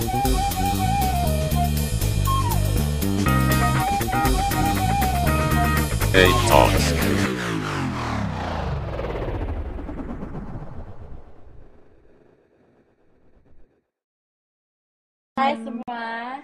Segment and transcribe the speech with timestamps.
[0.00, 0.08] Hey
[6.48, 6.96] Talks.
[15.36, 16.40] Hai semua.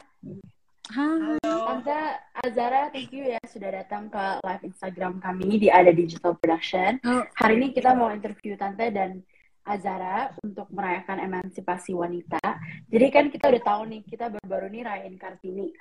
[0.93, 1.41] Hai.
[1.41, 1.96] Tante
[2.45, 7.00] Azara, thank you ya sudah datang ke live Instagram kami di Ada Digital Production.
[7.09, 7.25] Oh.
[7.41, 9.25] Hari ini kita mau interview Tante dan
[9.66, 12.38] Azara untuk merayakan emansipasi wanita.
[12.86, 15.74] Jadi kan kita udah tahu nih, kita baru-baru nih rayain Kartini.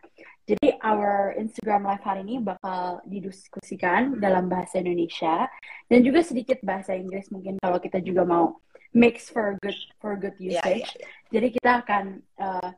[0.49, 5.45] Jadi our Instagram live hari ini bakal didiskusikan dalam bahasa Indonesia
[5.85, 8.57] dan juga sedikit bahasa Inggris mungkin kalau kita juga mau
[8.90, 10.81] mix for good for good Iya, usage.
[10.81, 11.07] iya, iya.
[11.29, 12.04] Jadi kita akan
[12.41, 12.70] uh,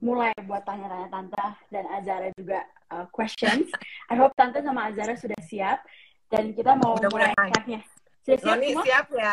[0.00, 3.68] mulai buat tanya-tanya Tante dan Azara juga uh, questions.
[4.08, 5.80] I hope Tante sama Azara sudah siap
[6.28, 7.48] dan kita mau mulai Mudah-mudahan.
[7.52, 7.80] live-nya.
[8.24, 8.82] Sudah siap semua?
[8.84, 9.32] siap ya?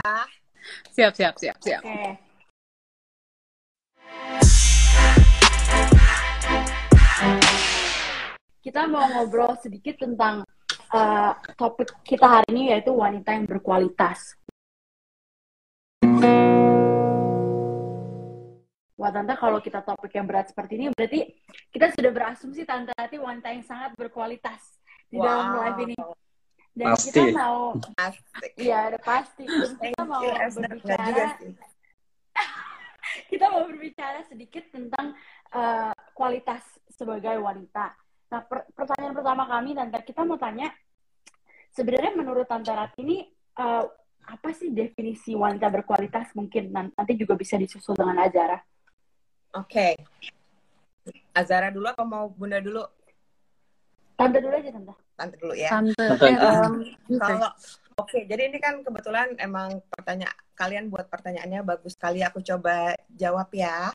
[0.91, 1.81] Siap, siap, siap, siap.
[1.84, 2.12] Oke.
[8.62, 10.43] Kita mau ngobrol sedikit tentang
[10.91, 14.35] uh, topik kita hari ini yaitu wanita yang berkualitas.
[18.98, 21.29] Wah Tante, kalau kita topik yang berat seperti ini, berarti
[21.70, 25.57] kita sudah berasumsi Tante Hati wanita yang sangat berkualitas di dalam Wow.
[25.63, 25.96] live ini.
[26.78, 27.10] Dan Pasti.
[27.10, 28.52] kita mau, Asik.
[28.62, 29.44] iya udah pasti.
[29.50, 31.52] Kita mau berbicara sih.
[33.34, 35.18] kita mau berbicara sedikit tentang
[35.58, 36.62] uh, kualitas
[36.94, 37.98] sebagai wanita.
[38.30, 40.70] Nah, per- pertanyaan pertama kami, Tante, kita mau tanya,
[41.74, 43.26] sebenarnya menurut Tante Rati ini,
[43.58, 43.90] uh,
[44.28, 46.30] apa sih definisi wanita berkualitas?
[46.38, 48.62] Mungkin nan- nanti juga bisa disusul dengan Azara.
[49.58, 49.98] Oke.
[51.34, 52.86] Azara dulu apa mau Bunda dulu?
[54.18, 54.93] Tante dulu aja, Tante.
[55.13, 55.70] Tante dulu ya.
[55.70, 56.04] Tante.
[56.10, 56.27] Oke.
[57.21, 57.49] kalau
[58.01, 62.26] oke, jadi ini kan kebetulan emang pertanyaan kalian buat pertanyaannya bagus sekali.
[62.26, 63.93] Aku coba jawab ya.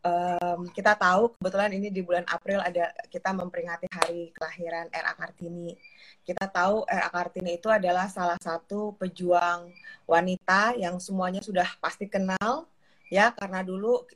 [0.00, 5.12] Em, kita tahu kebetulan ini di bulan April ada kita memperingati hari kelahiran R.A.
[5.12, 5.76] Kartini.
[6.24, 7.12] Kita tahu R.A.
[7.12, 9.68] Kartini itu adalah salah satu pejuang
[10.08, 12.64] wanita yang semuanya sudah pasti kenal
[13.12, 14.08] ya karena dulu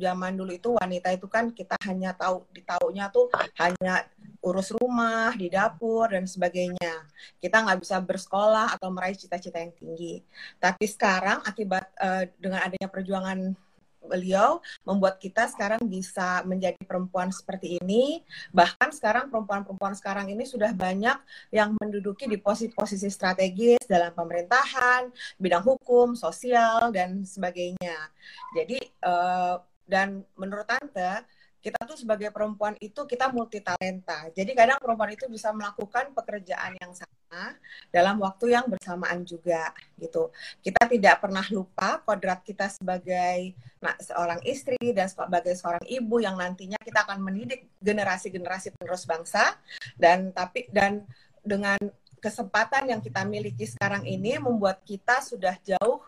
[0.00, 3.28] zaman dulu itu wanita itu kan kita hanya tahu di taunya tuh
[3.60, 4.08] hanya
[4.40, 7.04] urus rumah di dapur dan sebagainya
[7.36, 10.24] kita nggak bisa bersekolah atau meraih cita-cita yang tinggi.
[10.56, 13.52] Tapi sekarang akibat eh, dengan adanya perjuangan
[14.00, 18.24] beliau membuat kita sekarang bisa menjadi perempuan seperti ini.
[18.50, 21.16] Bahkan sekarang perempuan-perempuan sekarang ini sudah banyak
[21.52, 28.10] yang menduduki di posisi-posisi strategis dalam pemerintahan, bidang hukum, sosial dan sebagainya.
[28.56, 29.56] Jadi eh,
[29.90, 31.26] dan menurut tante
[31.60, 34.32] kita tuh sebagai perempuan itu kita multi talenta.
[34.32, 37.52] Jadi kadang perempuan itu bisa melakukan pekerjaan yang sama
[37.92, 39.68] dalam waktu yang bersamaan juga
[40.00, 40.32] gitu.
[40.64, 46.40] Kita tidak pernah lupa kodrat kita sebagai nah, seorang istri dan sebagai seorang ibu yang
[46.40, 49.60] nantinya kita akan mendidik generasi-generasi penerus bangsa
[50.00, 51.04] dan tapi dan
[51.44, 51.76] dengan
[52.20, 56.04] kesempatan yang kita miliki sekarang ini membuat kita sudah jauh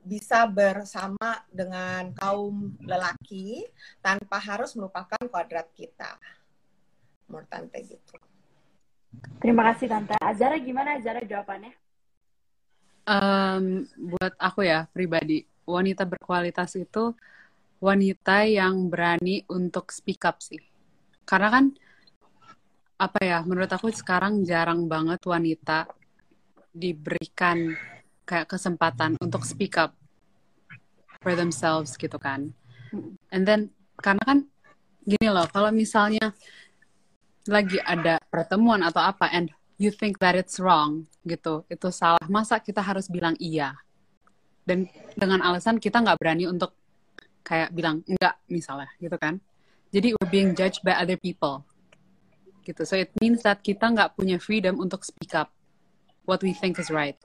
[0.00, 3.68] bisa bersama dengan kaum lelaki
[4.00, 6.16] tanpa harus melupakan kodrat kita.
[7.28, 8.16] Menurut Tante gitu.
[9.42, 10.16] Terima kasih, Tante.
[10.18, 11.74] Azara gimana, Azara jawabannya?
[13.10, 17.12] Em, buat aku ya pribadi, wanita berkualitas itu
[17.80, 20.60] wanita yang berani untuk speak up sih.
[21.24, 21.64] Karena kan
[23.00, 25.88] apa ya, menurut aku sekarang jarang banget wanita
[26.70, 27.74] diberikan
[28.30, 29.98] kayak kesempatan untuk speak up
[31.18, 32.54] for themselves gitu kan.
[33.34, 34.38] And then karena kan
[35.02, 36.30] gini loh, kalau misalnya
[37.50, 39.50] lagi ada pertemuan atau apa and
[39.82, 42.22] you think that it's wrong gitu, itu salah.
[42.30, 43.74] Masa kita harus bilang iya?
[44.62, 44.86] Dan
[45.18, 46.70] dengan alasan kita nggak berani untuk
[47.42, 49.42] kayak bilang enggak misalnya gitu kan.
[49.90, 51.66] Jadi we're being judged by other people
[52.62, 52.86] gitu.
[52.86, 55.50] So it means that kita nggak punya freedom untuk speak up
[56.22, 57.18] what we think is right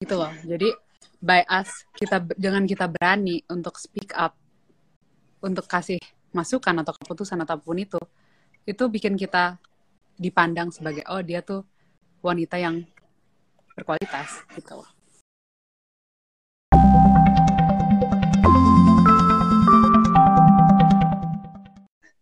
[0.00, 0.32] gitu loh.
[0.44, 0.72] Jadi
[1.20, 4.32] by us kita dengan kita berani untuk speak up
[5.44, 6.00] untuk kasih
[6.32, 8.00] masukan atau keputusan ataupun itu
[8.64, 9.60] itu bikin kita
[10.20, 11.64] dipandang sebagai oh dia tuh
[12.20, 12.84] wanita yang
[13.76, 14.90] berkualitas gitu loh.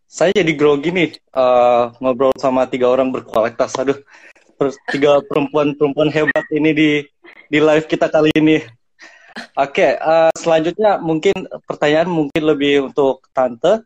[0.09, 3.71] Saya jadi grogi nih eh, ngobrol sama tiga orang berkualitas.
[3.79, 3.99] Aduh,
[4.91, 6.91] tiga perempuan-perempuan hebat ini di
[7.49, 8.61] di live kita kali ini.
[9.57, 13.83] Oke, eh, selanjutnya mungkin pertanyaan mungkin lebih untuk Tante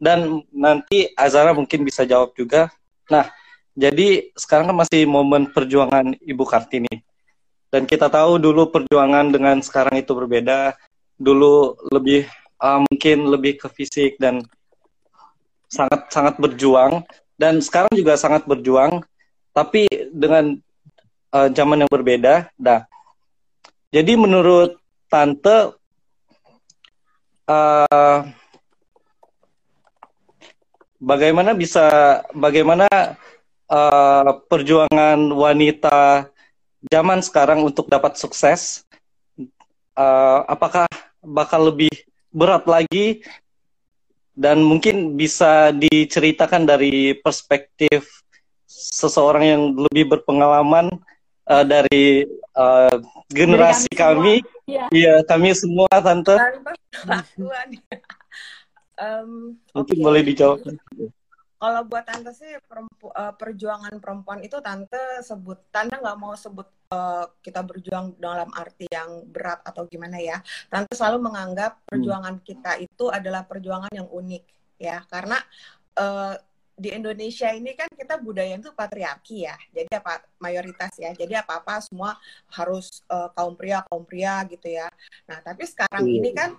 [0.00, 2.72] dan nanti Azara mungkin bisa jawab juga.
[3.12, 3.28] Nah,
[3.76, 7.04] jadi sekarang kan masih momen perjuangan Ibu Kartini.
[7.68, 10.78] Dan kita tahu dulu perjuangan dengan sekarang itu berbeda.
[11.18, 12.30] Dulu lebih
[12.62, 14.46] uh, mungkin lebih ke fisik dan
[15.66, 17.02] sangat sangat berjuang
[17.34, 19.02] dan sekarang juga sangat berjuang
[19.50, 20.54] tapi dengan
[21.34, 22.46] uh, zaman yang berbeda.
[22.54, 22.86] Nah,
[23.94, 24.74] jadi menurut
[25.06, 25.78] tante
[27.46, 28.20] uh,
[30.98, 31.86] bagaimana bisa
[32.34, 32.90] bagaimana
[33.70, 36.26] uh, perjuangan wanita
[36.90, 38.82] zaman sekarang untuk dapat sukses?
[39.94, 40.90] Uh, apakah
[41.22, 41.94] bakal lebih
[42.34, 43.22] berat lagi?
[44.34, 48.26] Dan mungkin bisa diceritakan dari perspektif
[48.66, 50.90] seseorang yang lebih berpengalaman
[51.48, 52.24] uh, dari
[52.56, 52.96] uh,
[53.30, 54.64] generasi kami, kami.
[54.64, 54.84] Iya.
[54.92, 56.36] iya kami semua tante
[58.96, 60.04] um, mungkin okay.
[60.04, 60.64] boleh dijawab
[61.64, 66.68] kalau buat tante sih perempu, uh, perjuangan perempuan itu tante sebut tante nggak mau sebut
[66.92, 71.84] uh, kita berjuang dalam arti yang berat atau gimana ya tante selalu menganggap hmm.
[71.88, 72.44] perjuangan hmm.
[72.44, 74.44] kita itu adalah perjuangan yang unik
[74.76, 75.40] ya karena
[75.96, 76.34] uh,
[76.74, 81.62] di Indonesia ini kan kita budaya itu patriarki ya jadi apa mayoritas ya jadi apa
[81.62, 82.18] apa semua
[82.50, 84.90] harus uh, kaum pria kaum pria gitu ya
[85.26, 86.18] nah tapi sekarang hmm.
[86.18, 86.50] ini kan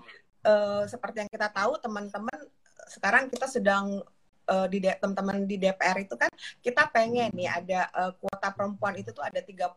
[0.47, 2.39] uh, seperti yang kita tahu teman-teman
[2.87, 3.99] sekarang kita sedang
[4.47, 6.29] uh, di teman-teman di DPR itu kan
[6.61, 9.73] kita pengen nih ada uh, kuota perempuan itu tuh ada 30%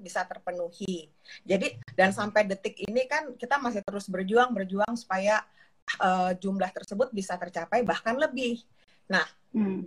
[0.00, 1.08] bisa terpenuhi.
[1.44, 5.44] Jadi dan sampai detik ini kan kita masih terus berjuang berjuang supaya
[6.00, 8.64] uh, jumlah tersebut bisa tercapai bahkan lebih.
[9.10, 9.82] Nah, hmm.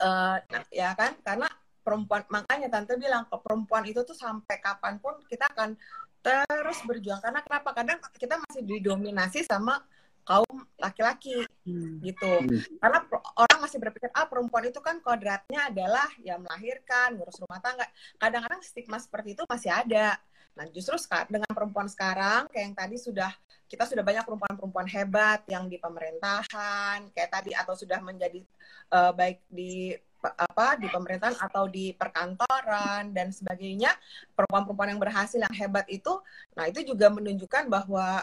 [0.00, 1.48] uh, nah ya kan karena
[1.82, 5.74] perempuan makanya tante bilang ke perempuan itu tuh sampai kapan pun kita akan
[6.22, 9.82] terus berjuang karena kenapa kadang kita masih didominasi sama
[10.22, 11.98] kaum laki-laki hmm.
[12.06, 12.78] gitu hmm.
[12.78, 12.98] karena
[13.34, 17.90] orang masih berpikir ah perempuan itu kan kodratnya adalah ya melahirkan ngurus rumah tangga
[18.22, 20.14] kadang-kadang stigma seperti itu masih ada
[20.52, 20.94] nah justru
[21.32, 23.32] dengan perempuan sekarang kayak yang tadi sudah
[23.72, 28.44] kita sudah banyak perempuan-perempuan hebat yang di pemerintahan kayak tadi atau sudah menjadi
[28.92, 33.90] uh, baik di apa di pemerintahan atau di perkantoran dan sebagainya
[34.38, 36.14] perempuan-perempuan yang berhasil yang hebat itu
[36.54, 38.22] nah itu juga menunjukkan bahwa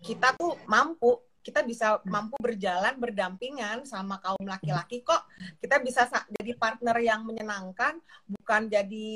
[0.00, 5.26] kita tuh mampu kita bisa mampu berjalan berdampingan sama kaum laki-laki kok
[5.58, 7.98] kita bisa jadi partner yang menyenangkan
[8.30, 9.10] bukan jadi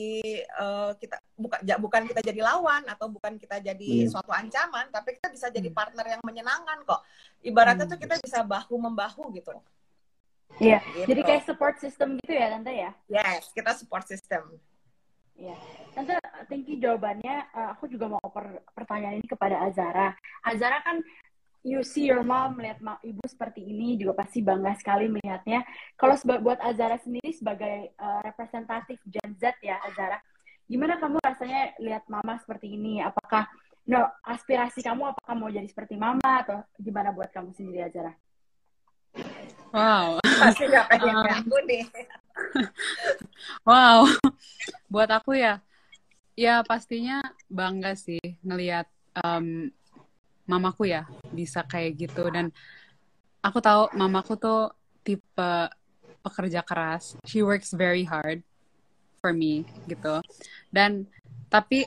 [0.58, 4.11] uh, kita bukan bukan kita jadi lawan atau bukan kita jadi hmm.
[4.11, 5.78] suatu ancaman tapi kita bisa jadi hmm.
[5.78, 7.06] partner yang menyenangkan kok
[7.46, 7.93] ibaratnya hmm.
[7.94, 9.55] tuh kita bisa bahu membahu gitu
[10.56, 11.11] Iya, gitu.
[11.12, 12.90] jadi kayak support system gitu ya tante ya?
[13.11, 14.56] Yes, kita support system.
[15.37, 15.56] Iya,
[15.93, 16.17] tante,
[16.49, 17.44] thank you jawabannya.
[17.52, 20.17] Uh, aku juga mau per pertanyaan ini kepada Azara.
[20.40, 21.05] Azara kan
[21.67, 25.67] you see your mom melihat ma ibu seperti ini juga pasti bangga sekali melihatnya.
[25.99, 30.23] Kalau buat Azara sendiri sebagai uh, representatif Gen Z ya Azara,
[30.71, 33.03] gimana kamu rasanya lihat mama seperti ini?
[33.03, 33.51] Apakah
[33.91, 38.15] no aspirasi kamu apakah mau jadi seperti mama atau gimana buat kamu sendiri Azara?
[39.75, 40.23] Wow.
[40.47, 41.85] Pasti gak pengen um, aku nih.
[43.67, 44.07] wow.
[44.87, 45.59] Buat aku ya,
[46.39, 48.87] ya pastinya bangga sih ngelihat
[49.19, 49.75] um,
[50.46, 51.04] mamaku ya
[51.34, 52.54] bisa kayak gitu dan
[53.43, 54.75] aku tahu mamaku tuh
[55.06, 55.50] tipe
[56.26, 57.14] pekerja keras.
[57.22, 58.43] She works very hard
[59.22, 60.19] for me gitu.
[60.75, 61.06] Dan
[61.46, 61.87] tapi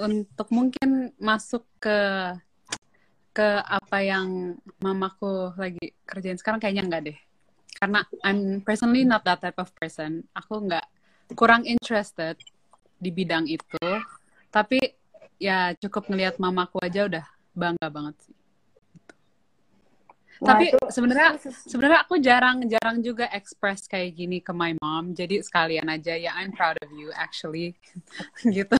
[0.00, 1.98] untuk mungkin masuk ke
[3.34, 7.18] ke apa yang mamaku lagi kerjain sekarang kayaknya enggak deh.
[7.76, 10.24] Karena I'm personally not that type of person.
[10.32, 10.88] Aku enggak
[11.36, 12.40] kurang interested
[12.96, 13.84] di bidang itu.
[14.48, 14.80] Tapi
[15.36, 18.34] ya cukup ngelihat mamaku aja udah bangga banget sih.
[20.42, 25.14] Wah, Tapi sebenarnya sebenarnya aku jarang-jarang juga express kayak gini ke my mom.
[25.14, 27.78] Jadi sekalian aja ya I'm proud of you actually
[28.56, 28.74] gitu.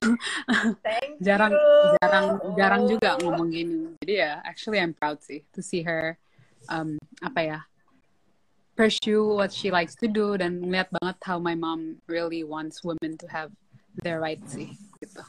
[0.82, 1.94] Thank jarang you.
[2.02, 2.26] jarang
[2.58, 3.94] jarang juga ngomong gini.
[4.02, 6.18] Jadi ya actually I'm proud sih to see her
[6.66, 7.58] um apa ya
[8.74, 13.14] pursue what she likes to do dan ngeliat banget how my mom really wants women
[13.14, 13.54] to have
[14.02, 15.22] their rights sih gitu.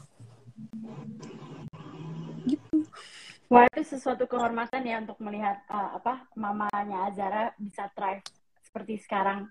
[3.45, 8.25] Wah itu sesuatu kehormatan ya untuk melihat uh, apa mamanya Azara bisa thrive
[8.65, 9.45] seperti sekarang.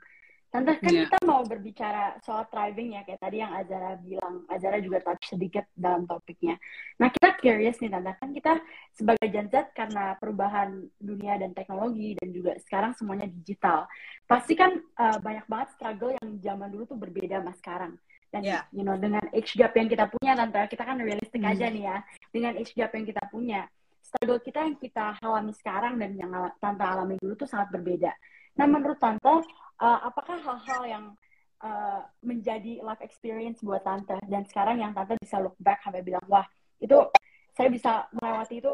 [0.50, 1.10] Tante kan yeah.
[1.10, 4.46] kita mau berbicara soal thriving ya kayak tadi yang Azara bilang.
[4.46, 6.58] Azara juga touch sedikit dalam topiknya.
[6.98, 8.52] Nah kita curious nih Tante kan kita
[8.94, 13.86] sebagai Gen Z karena perubahan dunia dan teknologi dan juga sekarang semuanya digital.
[14.26, 17.94] Pasti kan uh, banyak banget struggle yang zaman dulu tuh berbeda sama sekarang
[18.34, 18.62] dan yeah.
[18.74, 21.54] you know dengan age gap yang kita punya tante kita kan realistik hmm.
[21.54, 21.96] aja nih ya
[22.34, 23.62] dengan age gap yang kita punya
[24.04, 26.30] struggle kita yang kita alami sekarang dan yang
[26.60, 28.12] Tante alami dulu tuh sangat berbeda.
[28.60, 29.24] Nah, menurut Tante,
[29.80, 31.04] uh, apakah hal-hal yang
[31.64, 36.22] uh, menjadi life experience buat Tante dan sekarang yang Tante bisa look back sampai bilang,
[36.28, 36.44] wah,
[36.78, 37.00] itu
[37.56, 38.72] saya bisa melewati itu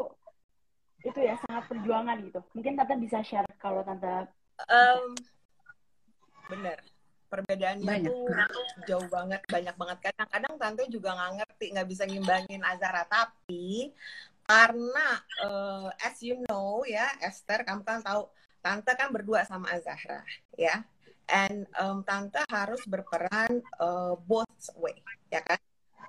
[1.01, 2.41] itu ya sangat perjuangan gitu.
[2.53, 4.29] Mungkin tante bisa share kalau tante
[4.69, 5.17] Um,
[6.45, 6.77] bener
[7.31, 8.11] perbedaannya Banyak.
[8.11, 8.27] tuh
[8.85, 13.89] jauh banget banyak banget kadang-kadang tante juga nggak ngerti nggak bisa ngimbangin Azara tapi
[14.51, 15.07] karena
[15.47, 18.27] eh, as you know ya Esther kamu kan tahu
[18.59, 20.27] tante kan berdua sama Azahra
[20.59, 20.83] ya
[21.31, 24.99] and um, tante harus berperan eh, both way
[25.31, 25.55] ya kan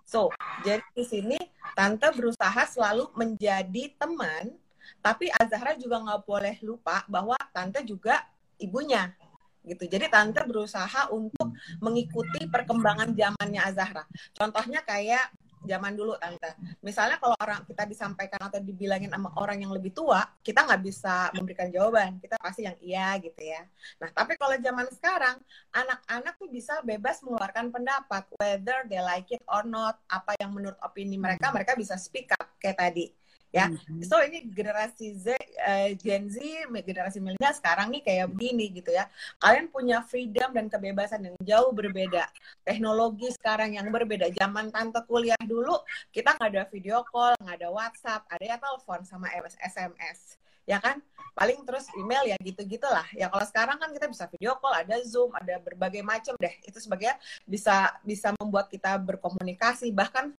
[0.03, 0.35] so
[0.67, 1.39] jadi di sini
[1.79, 4.51] tante berusaha selalu menjadi teman
[4.99, 8.27] tapi Azahra juga nggak boleh lupa bahwa tante juga
[8.59, 9.15] ibunya
[9.63, 9.87] gitu.
[9.87, 14.03] Jadi tante berusaha untuk mengikuti perkembangan zamannya Azahra.
[14.35, 15.31] Contohnya kayak
[15.63, 16.53] zaman dulu tante.
[16.83, 21.31] Misalnya kalau orang kita disampaikan atau dibilangin sama orang yang lebih tua, kita nggak bisa
[21.35, 22.19] memberikan jawaban.
[22.19, 23.63] Kita pasti yang iya gitu ya.
[24.03, 25.37] Nah tapi kalau zaman sekarang,
[25.71, 30.79] anak-anak tuh bisa bebas mengeluarkan pendapat, whether they like it or not, apa yang menurut
[30.83, 33.22] opini mereka, mereka bisa speak up kayak tadi
[33.53, 33.69] ya.
[33.69, 34.01] Mhm.
[34.03, 36.41] So ini generasi Z, eh, Gen Z,
[36.83, 39.07] generasi milenial sekarang nih kayak begini gitu ya.
[39.39, 42.27] Kalian punya freedom dan kebebasan yang jauh berbeda.
[42.65, 44.33] Teknologi sekarang yang berbeda.
[44.33, 45.77] Zaman tante kuliah dulu
[46.11, 50.41] kita nggak ada video call, nggak ada WhatsApp, ada ya telepon sama MS SMS.
[50.65, 51.05] Ya kan?
[51.37, 53.05] Paling terus email ya gitu-gitulah.
[53.13, 56.55] Ya kalau sekarang kan kita bisa video call, ada Zoom, ada berbagai macam deh.
[56.65, 60.33] Itu sebagainya bisa bisa membuat kita berkomunikasi bahkan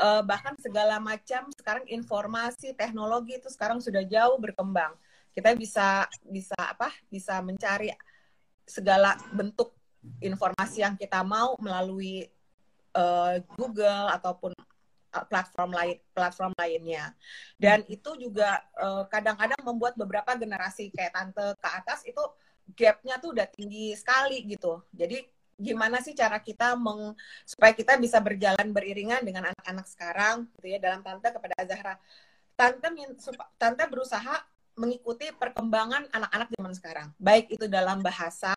[0.00, 4.96] eh, bahkan segala macam sekarang informasi teknologi itu sekarang sudah jauh berkembang.
[5.36, 6.88] Kita bisa bisa apa?
[7.12, 7.92] Bisa mencari
[8.64, 9.76] segala bentuk
[10.24, 12.24] informasi yang kita mau melalui
[12.96, 14.56] eh, Google ataupun
[15.12, 17.12] eh, platform lain platform lainnya.
[17.60, 18.64] Dan itu juga
[19.12, 22.22] kadang-kadang membuat beberapa generasi kayak tante ke atas itu
[22.72, 24.80] gapnya tuh udah tinggi sekali gitu.
[24.94, 27.12] Jadi gimana sih cara kita meng,
[27.44, 31.94] supaya kita bisa berjalan beriringan dengan anak-anak sekarang gitu ya dalam tante kepada Azahra
[32.56, 32.88] tante
[33.56, 34.36] tante berusaha
[34.76, 37.08] mengikuti perkembangan anak-anak zaman sekarang.
[37.20, 38.56] Baik itu dalam bahasa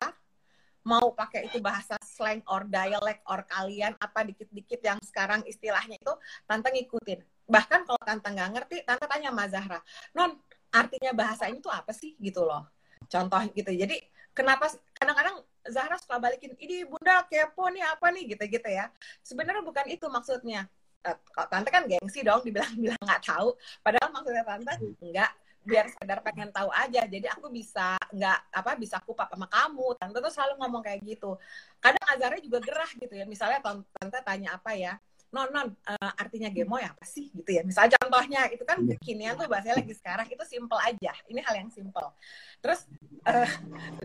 [0.83, 6.13] mau pakai itu bahasa slang or dialect or kalian apa dikit-dikit yang sekarang istilahnya itu
[6.43, 7.19] tante ngikutin.
[7.47, 9.79] Bahkan kalau tante nggak ngerti tante tanya sama Zahra
[10.15, 10.35] non
[10.71, 12.15] artinya bahasa ini tuh apa sih?
[12.19, 12.67] Gitu loh.
[13.07, 13.71] Contoh gitu.
[13.71, 13.99] Jadi
[14.33, 18.35] kenapa kadang-kadang Zahra suka balikin ini bunda kepo nih apa nih?
[18.35, 18.91] Gitu-gitu ya.
[19.23, 20.67] Sebenarnya bukan itu maksudnya.
[21.03, 23.55] Eh, kalau tante kan gengsi dong dibilang-bilang nggak tahu.
[23.79, 25.31] Padahal maksudnya tante enggak
[25.63, 27.01] biar sekedar pengen tahu aja.
[27.07, 29.87] Jadi aku bisa nggak apa bisa kupap sama kamu.
[29.95, 31.39] Tante tuh selalu ngomong kayak gitu.
[31.79, 33.23] Kadang Azara juga gerah gitu ya.
[33.23, 34.99] Misalnya tante tanya apa ya
[35.33, 37.65] non non eh, artinya gemoy apa sih gitu ya.
[37.65, 41.11] Misalnya contohnya itu kan kekinian tuh bahasanya lagi sekarang itu simple aja.
[41.25, 42.13] Ini hal yang simple.
[42.61, 42.85] Terus
[43.25, 43.49] eh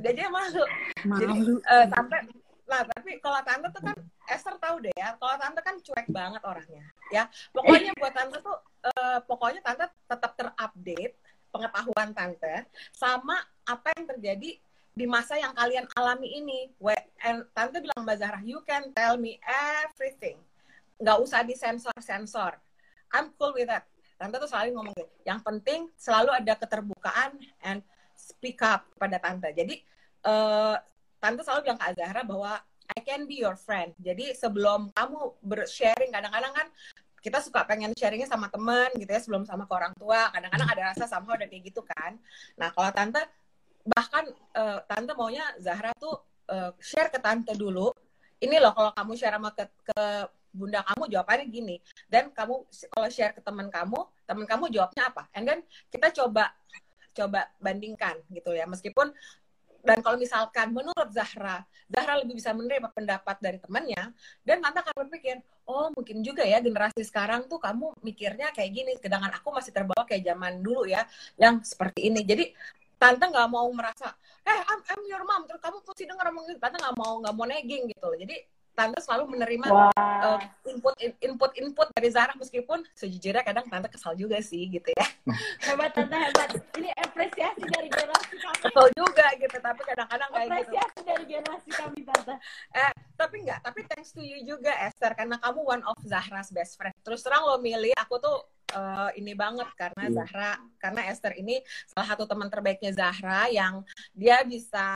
[0.01, 0.65] udah aja malu.
[1.21, 2.17] Jadi eh, tante
[2.69, 3.97] nah tapi kalau tante tuh kan
[4.29, 7.29] Esther tahu deh ya kalau tante kan cuek banget orangnya ya.
[7.53, 8.57] Pokoknya buat tante tuh
[8.89, 11.15] eh, pokoknya tante tetap terupdate
[11.53, 12.65] pengetahuan tante
[12.97, 13.37] sama
[13.69, 14.51] apa yang terjadi
[14.99, 16.73] di masa yang kalian alami ini.
[17.21, 20.41] And tante bilang Mbak Zahra you can tell me everything
[20.99, 22.59] nggak usah disensor sensor
[23.15, 23.87] I'm cool with that
[24.19, 27.81] tante tuh selalu ngomong gitu yang penting selalu ada keterbukaan and
[28.19, 29.75] speak up kepada tante jadi
[30.27, 30.77] eh,
[31.23, 32.59] tante selalu bilang ke Azahra bahwa
[32.97, 33.93] I can be your friend.
[34.01, 36.67] Jadi sebelum kamu bersharing, kadang-kadang kan
[37.21, 40.33] kita suka pengen sharingnya sama teman gitu ya sebelum sama ke orang tua.
[40.33, 42.17] Kadang-kadang ada rasa sama udah kayak gitu kan.
[42.57, 43.21] Nah kalau tante
[43.85, 44.25] bahkan
[44.57, 46.17] eh, tante maunya Zahra tuh
[46.49, 47.93] eh, share ke tante dulu.
[48.39, 50.01] Ini loh kalau kamu share sama ke, ke
[50.53, 51.77] bunda kamu jawabannya gini.
[52.09, 55.29] Dan kamu kalau share ke teman kamu, teman kamu jawabnya apa?
[55.37, 55.61] And then
[55.93, 56.53] kita coba
[57.17, 58.65] coba bandingkan gitu ya.
[58.69, 59.11] Meskipun
[59.83, 64.11] dan kalau misalkan menurut Zahra, Zahra lebih bisa menerima pendapat dari temannya,
[64.43, 68.93] dan tante akan berpikir, oh mungkin juga ya generasi sekarang tuh kamu mikirnya kayak gini,
[68.99, 71.07] sedangkan aku masih terbawa kayak zaman dulu ya,
[71.39, 72.27] yang seperti ini.
[72.27, 72.51] Jadi
[72.99, 74.11] tante nggak mau merasa,
[74.43, 76.45] eh I'm, I'm your mom, terus kamu mesti denger ngomong.
[76.59, 78.19] Tante nggak mau nggak mau negging gitu loh.
[78.19, 78.37] Jadi
[78.79, 79.91] tante selalu menerima Wah.
[79.99, 80.39] uh,
[80.71, 85.07] input input input dari Zahra meskipun sejujurnya kadang tante kesal juga sih gitu ya.
[85.67, 86.51] hebat tante hebat.
[86.79, 88.59] Ini apresiasi dari generasi kami.
[88.63, 90.55] Kesal juga gitu, tapi kadang-kadang kayak gitu.
[90.55, 92.35] Apresiasi dari generasi kami tante.
[92.71, 96.79] Eh, tapi enggak, tapi thanks to you juga Esther karena kamu one of Zahra's best
[96.79, 96.95] friend.
[97.03, 100.15] Terus terang lo milih aku tuh eh, ini banget karena Iya.
[100.23, 103.83] Zahra, karena Esther ini salah satu teman terbaiknya Zahra yang
[104.13, 104.93] dia bisa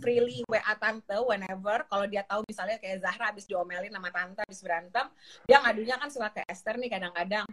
[0.00, 4.60] freely WA tante whenever kalau dia tahu misalnya kayak Zahra habis diomelin sama tante habis
[4.64, 5.06] berantem,
[5.44, 7.46] dia ngadunya kan suka ke Esther nih kadang-kadang.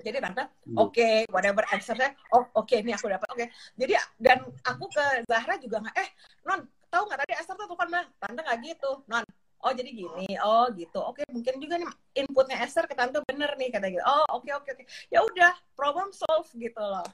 [0.00, 0.48] Jadi tante,
[0.80, 3.44] oke, whatever answernya, oh oke, ini aku dapat, oke.
[3.76, 6.08] Jadi dan aku ke Zahra juga nggak, eh
[6.48, 9.24] non, tahu nggak tadi Esther tuh telepon mah, tante nggak gitu, non.
[9.60, 11.88] Oh jadi gini, oh gitu, oke mungkin juga nih
[12.24, 14.00] inputnya Esther ke tante bener nih kata gitu.
[14.08, 17.04] Oh oke oke oke, ya udah problem solve gitu loh.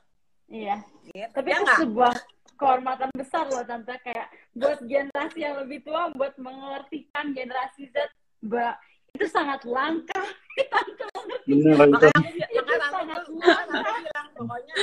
[0.47, 0.79] Iya.
[1.11, 1.27] Gitu.
[1.35, 1.79] Tapi Ya itu nggak?
[1.83, 2.15] sebuah
[2.57, 8.09] kehormatan besar loh tante kayak buat generasi yang lebih tua buat mengertikan generasi Z
[8.41, 8.79] bahwa
[9.13, 10.23] itu sangat langka
[10.73, 14.75] tante mengerti Bener makanya Itu makanya sangat bilang pokoknya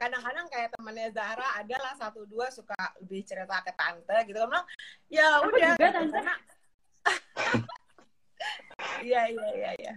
[0.00, 4.66] kadang-kadang kayak temannya Zahra adalah satu dua suka lebih cerita ke tante gitu kan bilang
[5.12, 5.92] ya udah juga, gitu.
[5.92, 6.16] Tante.
[6.16, 6.34] karena
[9.02, 9.94] iya iya iya iya.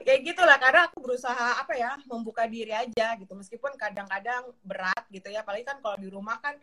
[0.00, 3.32] Kayak gitulah karena aku berusaha apa ya membuka diri aja gitu.
[3.36, 6.54] Meskipun kadang-kadang berat gitu ya apalagi kan kalau di rumah kan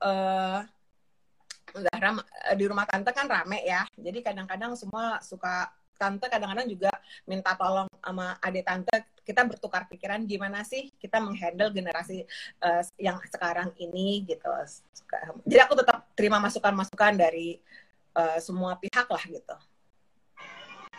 [0.00, 0.60] eh
[1.74, 3.84] Zahra eh, di rumah tante kan rame ya.
[3.98, 6.90] Jadi kadang-kadang semua suka tante kadang-kadang juga
[7.28, 12.24] minta tolong sama adik tante kita bertukar pikiran gimana sih kita menghandle generasi
[12.64, 14.48] eh, yang sekarang ini gitu.
[15.46, 17.60] Jadi aku tetap terima masukan-masukan dari
[18.16, 19.56] eh, semua pihak lah gitu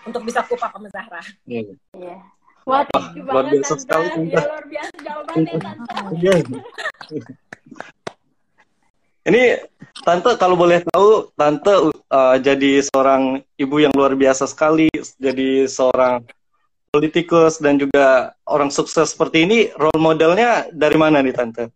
[0.05, 1.74] untuk bisa kupak sama Zahra Iya.
[1.97, 2.17] Iya.
[2.65, 3.81] Wah, thank you luar banget biasa tante.
[3.85, 4.33] sekali, Tante.
[4.33, 6.00] Ya luar biasa jawabannya tante.
[6.17, 6.35] Iya.
[9.25, 9.43] Ini
[10.01, 11.74] tante kalau boleh tahu, tante
[12.09, 14.89] uh, jadi seorang ibu yang luar biasa sekali,
[15.21, 16.25] jadi seorang
[16.89, 19.69] politikus dan juga orang sukses seperti ini.
[19.77, 21.69] Role modelnya dari mana nih tante?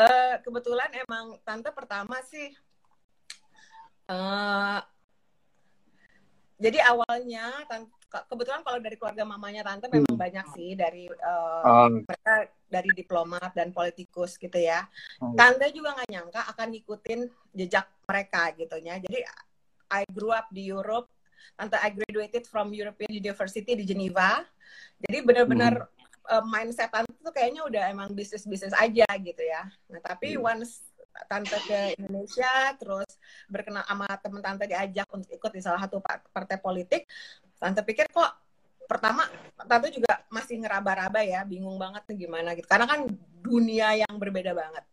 [0.00, 2.48] Eh, kebetulan emang tante pertama sih
[4.10, 4.78] eh
[6.60, 7.64] jadi awalnya
[8.28, 10.20] kebetulan kalau dari keluarga mamanya tante memang Hmm.
[10.20, 12.34] banyak sih dari eh, Um, mereka
[12.70, 14.84] dari diplomat dan politikus gitu ya.
[15.18, 15.34] Hmm.
[15.34, 17.20] Tante juga nggak nyangka akan ngikutin
[17.56, 19.00] jejak mereka gitu ya.
[19.00, 19.18] Jadi
[19.90, 21.08] I grew up di Europe.
[21.56, 24.44] Tante I graduated from European University di Geneva.
[25.00, 25.88] Jadi benar-benar
[26.28, 29.64] uh, mindset tante tuh kayaknya udah emang bisnis-bisnis aja gitu ya.
[29.88, 30.46] Nah, tapi Hmm.
[30.56, 30.84] once
[31.26, 33.10] tante ke Indonesia terus
[33.50, 37.06] berkenal sama teman tante diajak untuk ikut di salah satu pa- partai politik,
[37.58, 38.30] tante pikir kok
[38.90, 39.26] pertama
[39.68, 42.66] tante juga masih ngeraba-raba ya, bingung banget gimana gitu.
[42.66, 43.06] Karena kan
[43.42, 44.84] dunia yang berbeda banget.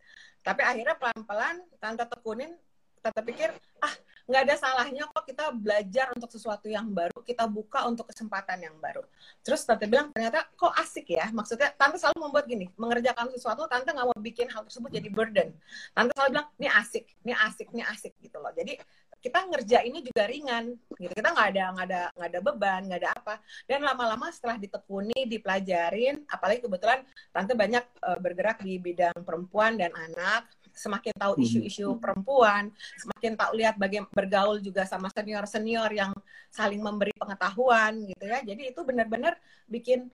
[0.46, 2.54] Tapi akhirnya pelan-pelan tante tekunin,
[3.02, 3.94] tante pikir ah
[4.28, 8.76] nggak ada salahnya kok kita belajar untuk sesuatu yang baru, kita buka untuk kesempatan yang
[8.84, 9.00] baru.
[9.40, 13.88] Terus tante bilang ternyata kok asik ya, maksudnya tante selalu membuat gini, mengerjakan sesuatu tante
[13.88, 15.56] nggak mau bikin hal tersebut jadi burden.
[15.96, 18.52] Tante selalu bilang ini asik, ini asik, ini asik gitu loh.
[18.52, 18.76] Jadi
[19.18, 23.12] kita ngerjainnya juga ringan gitu kita nggak ada nggak ada nggak ada beban nggak ada
[23.18, 23.36] apa
[23.66, 27.02] dan lama-lama setelah ditekuni dipelajarin apalagi kebetulan
[27.34, 30.46] tante banyak eh, bergerak di bidang perempuan dan anak
[30.78, 31.44] semakin tahu Mhm.
[31.44, 32.70] isu-isu perempuan
[33.02, 36.14] semakin tahu lihat bagaimana bergaul juga sama senior-senior yang
[36.54, 39.34] saling memberi pengetahuan gitu ya jadi itu benar-benar
[39.66, 40.08] bikin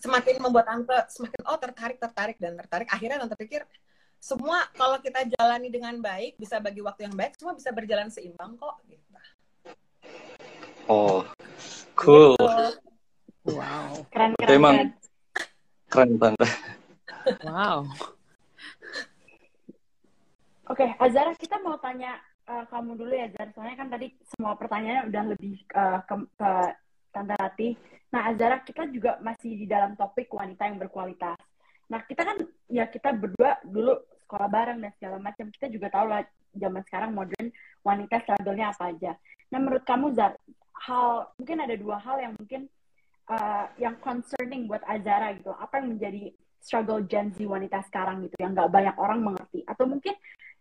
[0.00, 3.64] semakin membuat tante semakin oh tertarik tertarik dan tertarik akhirnya tante pikir
[4.20, 8.52] semua kalau kita jalani dengan baik bisa bagi waktu yang baik semua bisa berjalan seimbang
[8.60, 9.08] kok gitu.
[10.90, 11.22] Oh,
[11.96, 12.36] cool.
[12.36, 12.68] Gitu.
[13.56, 14.04] Wow.
[14.12, 14.52] Keren keren.
[14.52, 14.90] emang keren.
[15.88, 16.48] keren tante.
[17.46, 17.88] Wow.
[20.70, 22.14] Oke, Azara kita mau tanya
[22.46, 23.50] eh, kamu dulu ya, Azara.
[23.50, 26.50] Soalnya kan tadi semua pertanyaannya udah lebih eh, ke, ke
[27.10, 27.68] Tante Rati.
[28.14, 31.34] Nah, Azara, kita juga masih di dalam topik wanita yang berkualitas.
[31.90, 32.38] Nah, kita kan,
[32.70, 35.50] ya kita berdua dulu sekolah bareng dan segala macam.
[35.50, 36.22] Kita juga tahu lah
[36.54, 37.50] zaman sekarang modern
[37.82, 39.18] wanita struggle-nya apa aja.
[39.50, 40.38] Nah, menurut kamu, Zar,
[40.86, 42.70] hal mungkin ada dua hal yang mungkin
[43.26, 45.50] eh, yang concerning buat Azara gitu.
[45.50, 46.30] Apa yang menjadi
[46.62, 49.66] struggle Gen Z wanita sekarang gitu, yang nggak banyak orang mengerti.
[49.66, 50.14] Atau mungkin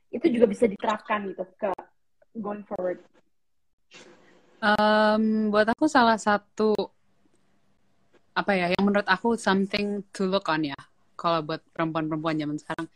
[0.10, 1.69] itu juga bisa diterapkan gitu ke
[2.38, 3.00] going forward.
[4.60, 6.76] Em, buat aku salah satu
[8.36, 10.78] apa ya yang menurut aku something to look on ya
[11.19, 12.88] kalau buat perempuan-perempuan zaman sekarang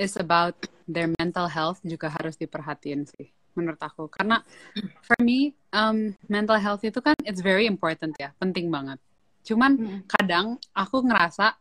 [0.00, 0.56] is about
[0.88, 4.08] their mental health juga harus diperhatiin sih menurut aku.
[4.08, 4.40] Karena
[5.04, 8.96] for me um, mental health itu kan it's very important ya penting banget.
[9.44, 11.56] Cuman kadang aku ngerasa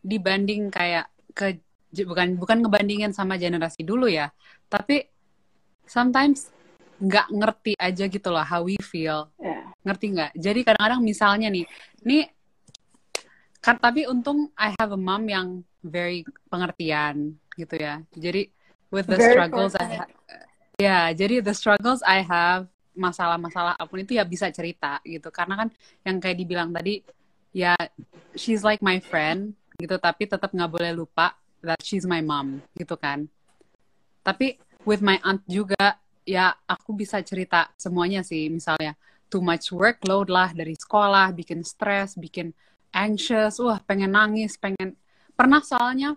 [0.00, 4.30] dibanding kayak ke bukan bukan ngebandingin sama generasi dulu ya.
[4.70, 5.06] Tapi
[5.84, 6.50] sometimes
[7.00, 9.26] nggak ngerti aja gitu loh how we feel.
[9.40, 9.66] Ya.
[9.80, 10.30] ngerti nggak?
[10.36, 11.64] Jadi kadang-kadang misalnya nih
[12.04, 12.28] nih
[13.64, 18.04] kan tapi untung I have a mom yang very pengertian gitu ya.
[18.12, 18.52] Jadi
[18.92, 20.00] with the Very struggles I fortunate.
[20.04, 20.46] ha-
[20.80, 25.32] ya jadi the struggles I have masalah-masalah apa pun itu ya bisa cerita gitu.
[25.32, 25.68] Karena kan
[26.04, 27.00] yang kayak dibilang tadi
[27.56, 27.72] ya
[28.36, 32.96] she's like my friend gitu tapi tetap nggak boleh lupa that she's my mom gitu
[32.96, 33.28] kan.
[34.24, 38.48] Tapi with my aunt juga ya aku bisa cerita semuanya sih.
[38.48, 38.96] Misalnya
[39.30, 42.52] too much workload lah dari sekolah bikin stres bikin
[42.92, 43.60] anxious.
[43.60, 44.96] Wah pengen nangis pengen.
[45.36, 46.16] Pernah soalnya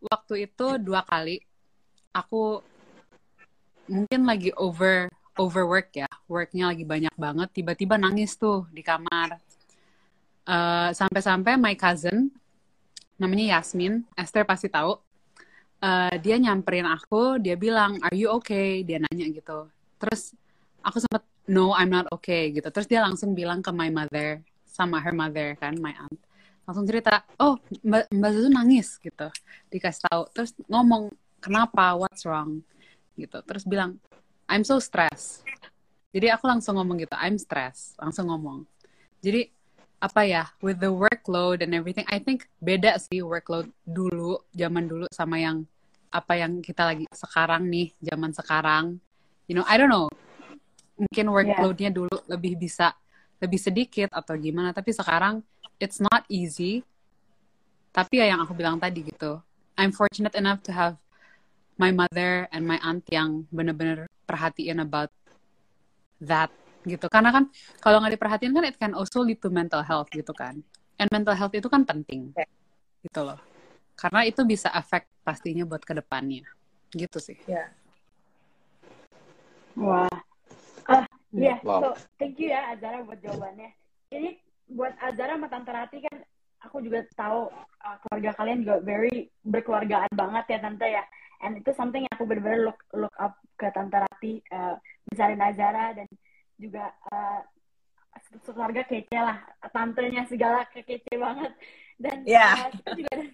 [0.00, 1.38] waktu itu dua kali
[2.12, 2.60] aku
[3.88, 6.08] mungkin lagi over overwork ya.
[6.28, 9.40] Worknya lagi banyak banget tiba-tiba nangis tuh di kamar.
[10.42, 12.26] Eh, sampai-sampai my cousin
[13.22, 14.02] namanya Yasmin.
[14.18, 14.98] Esther pasti tahu.
[15.82, 18.86] Eh, dia nyamperin aku dia bilang are you okay?
[18.86, 19.66] Dia nanya gitu.
[19.98, 20.30] Terus
[20.78, 22.70] aku sempet no I'm not okay gitu.
[22.70, 26.20] Terus dia langsung bilang ke my mother sama her mother kan my aunt.
[26.62, 29.26] Langsung cerita oh mbak mbak Zuzu nangis gitu.
[29.74, 30.22] Dikasih tahu.
[30.30, 31.10] Terus ngomong
[31.42, 31.98] kenapa?
[31.98, 32.62] What's wrong?
[33.18, 33.42] Gitu.
[33.42, 33.98] Terus bilang
[34.46, 35.42] I'm so stressed.
[36.14, 37.98] Jadi aku langsung ngomong gitu I'm stressed.
[37.98, 38.62] Langsung ngomong.
[39.18, 39.50] Jadi
[40.02, 45.06] apa ya with the workload and everything I think beda sih workload dulu zaman dulu
[45.14, 45.62] sama yang
[46.10, 48.84] apa yang kita lagi sekarang nih zaman sekarang.
[49.46, 50.10] You know I don't know.
[50.98, 52.90] Mungkin workloadnya dulu lebih bisa
[53.38, 55.38] lebih sedikit atau gimana tapi sekarang
[55.78, 56.82] it's not easy.
[57.94, 59.38] Tapi ya yang aku bilang tadi gitu
[59.78, 60.98] I'm fortunate enough to have
[61.78, 65.14] my mother and my aunt yang bener-bener perhatiin about
[66.18, 66.50] that
[66.82, 67.44] gitu karena kan
[67.78, 70.58] kalau nggak diperhatiin kan it can also lead to mental health gitu kan
[70.98, 72.34] and mental health itu kan penting
[73.02, 73.38] gitu loh
[73.94, 76.46] karena itu bisa efek pastinya buat ke depannya
[76.92, 77.70] gitu sih Ya.
[79.78, 80.10] Wah.
[80.88, 81.56] Ah, iya.
[81.64, 81.80] Wow.
[81.80, 81.88] So,
[82.20, 83.72] thank you ya Azara buat jawabannya.
[84.12, 84.36] Jadi
[84.72, 86.16] buat Azara sama Tante Rati kan
[86.62, 87.48] aku juga tahu
[87.82, 91.04] uh, keluarga kalian juga very berkeluargaan banget ya Tante ya.
[91.42, 94.76] And itu something yang aku benar-benar look look up ke Tante Rati, uh,
[95.10, 96.06] misalnya Azara dan
[96.62, 97.42] juga uh,
[98.46, 99.42] keluarga kece lah,
[99.74, 101.50] tantenya segala kece banget.
[101.98, 102.54] Dan Ya.
[102.54, 103.24] uh, kita juga ada,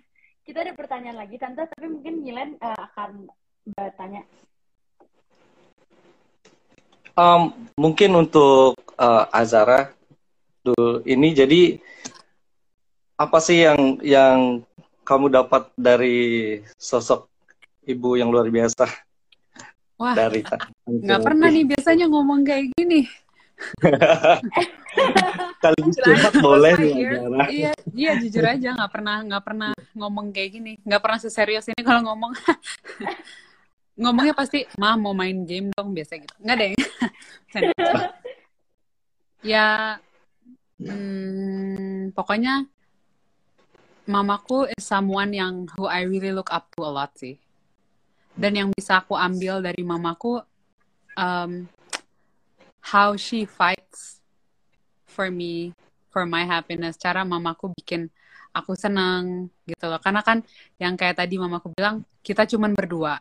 [0.48, 3.28] kita ada pertanyaan lagi Tante, tapi mungkin Milen uh, akan
[3.76, 4.24] bertanya.
[7.18, 9.90] Um, mungkin untuk uh, Azara
[10.62, 11.82] dulu ini jadi
[13.18, 14.62] apa sih yang yang
[15.02, 17.26] kamu dapat dari sosok
[17.90, 19.07] ibu yang luar biasa
[19.98, 20.40] wah dari
[20.86, 23.04] nggak pernah nih biasanya ngomong kayak gini
[25.58, 26.94] Sekaligus curhat boleh nih
[27.50, 31.82] Iya, iya, jujur aja nggak pernah nggak pernah ngomong kayak gini, nggak pernah seserius ini
[31.82, 32.32] kalau ngomong.
[33.98, 36.34] Ngomongnya pasti, mah mau main game dong biasa gitu.
[36.38, 36.72] Nggak deh.
[39.38, 39.94] Ya,
[40.82, 42.66] hmm, pokoknya
[44.02, 47.38] mamaku is someone yang who I really look up to a lot sih.
[48.38, 50.38] Dan yang bisa aku ambil dari mamaku,
[51.18, 51.66] um,
[52.78, 54.22] how she fights
[55.10, 55.74] for me,
[56.14, 56.94] for my happiness.
[56.94, 58.06] Cara mamaku bikin
[58.54, 59.98] aku senang gitu loh.
[59.98, 60.46] Karena kan
[60.78, 63.18] yang kayak tadi mamaku bilang, kita cuman berdua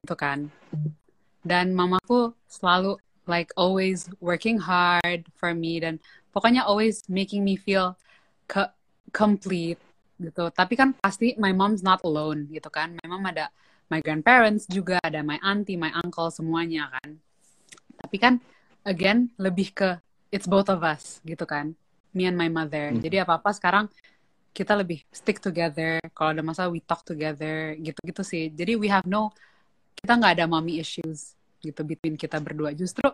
[0.00, 0.48] gitu kan.
[1.44, 2.96] Dan mamaku selalu
[3.28, 6.00] like always working hard for me dan
[6.32, 7.92] pokoknya always making me feel
[9.12, 9.80] complete
[10.16, 10.48] gitu.
[10.48, 12.96] Tapi kan pasti my mom's not alone gitu kan.
[13.04, 13.52] My mom ada
[13.88, 17.20] my grandparents juga, ada my auntie, my uncle semuanya kan.
[18.00, 18.34] Tapi kan
[18.84, 19.96] again lebih ke
[20.34, 21.72] it's both of us gitu kan.
[22.14, 22.94] Me and my mother.
[22.94, 23.00] Hmm.
[23.02, 23.90] Jadi apa-apa sekarang
[24.54, 25.98] kita lebih stick together.
[26.14, 28.50] Kalau ada masalah we talk together gitu-gitu sih.
[28.54, 29.34] Jadi we have no
[29.98, 32.70] kita nggak ada mommy issues gitu between kita berdua.
[32.76, 33.08] Justru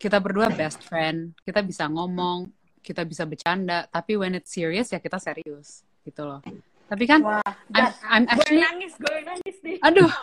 [0.00, 1.36] kita berdua best friend.
[1.44, 2.48] Kita bisa ngomong,
[2.80, 3.84] kita bisa bercanda.
[3.92, 6.40] Tapi when it's serious ya kita serius gitu loh.
[6.86, 7.42] Tapi kan Wah,
[7.74, 9.76] I'm, I'm gue actually nangis, gue nangis nih.
[9.82, 10.14] aduh Aduh,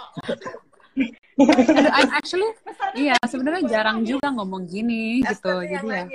[1.92, 2.50] I'm actually
[2.96, 4.10] iya sebenarnya gue jarang nangis.
[4.16, 5.54] juga ngomong gini gitu.
[5.66, 6.06] Jadi ya.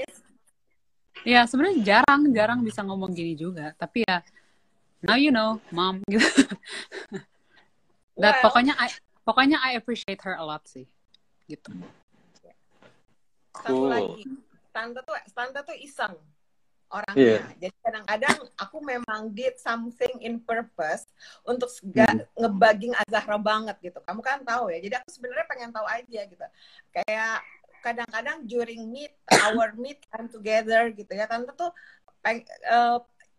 [1.26, 3.74] Iya, sebenarnya jarang, jarang bisa ngomong gini juga.
[3.74, 4.22] Tapi ya,
[5.02, 6.46] now you know, mom gitu.
[8.14, 8.87] Dan Well, pokoknya, I,
[9.26, 10.87] pokoknya I appreciate her a lot sih,
[11.50, 11.74] gitu.
[13.58, 13.90] satu Cool.
[13.90, 14.22] lagi
[14.70, 16.14] tante tuh tante tuh iseng
[16.88, 17.20] orangnya.
[17.20, 17.40] Iya.
[17.61, 21.05] jadi kadang-kadang aku memang did something in purpose
[21.44, 24.01] untuk gak ngebaging Azahra banget gitu.
[24.01, 26.46] Kamu kan tahu ya jadi aku sebenarnya pengen tahu aja gitu.
[26.92, 27.44] Kayak
[27.85, 31.29] kadang-kadang during meet our meet time together gitu ya.
[31.29, 31.70] Tante tuh
[32.24, 32.98] peng, eh,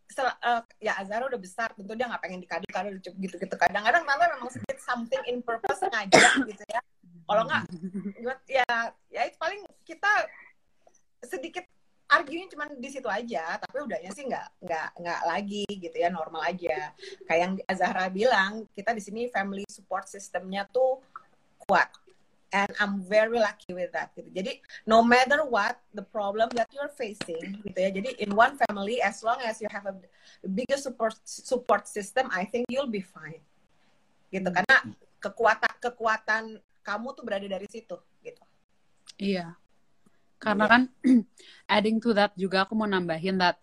[0.10, 3.56] sel- eh, ya Azahra udah besar tentu dia nggak pengen dikado-kado gitu-gitu.
[3.58, 6.82] Kadang-kadang tante memang did something in purpose ngajak gitu ya.
[7.30, 7.64] Kalau nggak
[8.26, 8.66] buat ya
[9.10, 10.12] ya itu paling kita
[11.26, 11.66] sedikit
[12.10, 16.42] argunya cuma di situ aja tapi udahnya sih nggak nggak nggak lagi gitu ya normal
[16.42, 16.90] aja.
[17.30, 21.00] Kayak yang Azahra bilang kita di sini family support systemnya tuh
[21.70, 21.94] kuat.
[22.50, 24.26] And I'm very lucky with that gitu.
[24.34, 24.58] Jadi
[24.90, 29.22] no matter what the problem that you're facing gitu ya jadi in one family as
[29.22, 29.94] long as you have a
[30.50, 33.46] bigger support support system I think you'll be fine.
[34.34, 34.78] Gitu karena
[35.22, 36.44] kekuatan kekuatan
[36.82, 38.44] kamu tuh berada dari situ gitu.
[39.22, 39.54] Iya.
[40.40, 40.72] Karena Iya.
[40.72, 40.82] kan,
[41.76, 43.60] adding to that juga aku mau nambahin that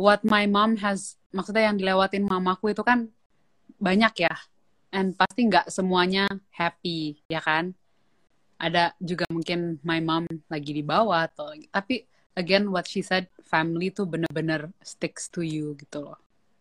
[0.00, 3.06] what my mom has, maksudnya yang dilewatin mamaku itu kan
[3.76, 4.34] banyak ya.
[4.90, 7.76] And pasti nggak semuanya happy, ya kan?
[8.58, 12.04] Ada juga mungkin my mom lagi di bawah atau tapi
[12.36, 16.18] again what she said family tuh bener-bener sticks to you gitu loh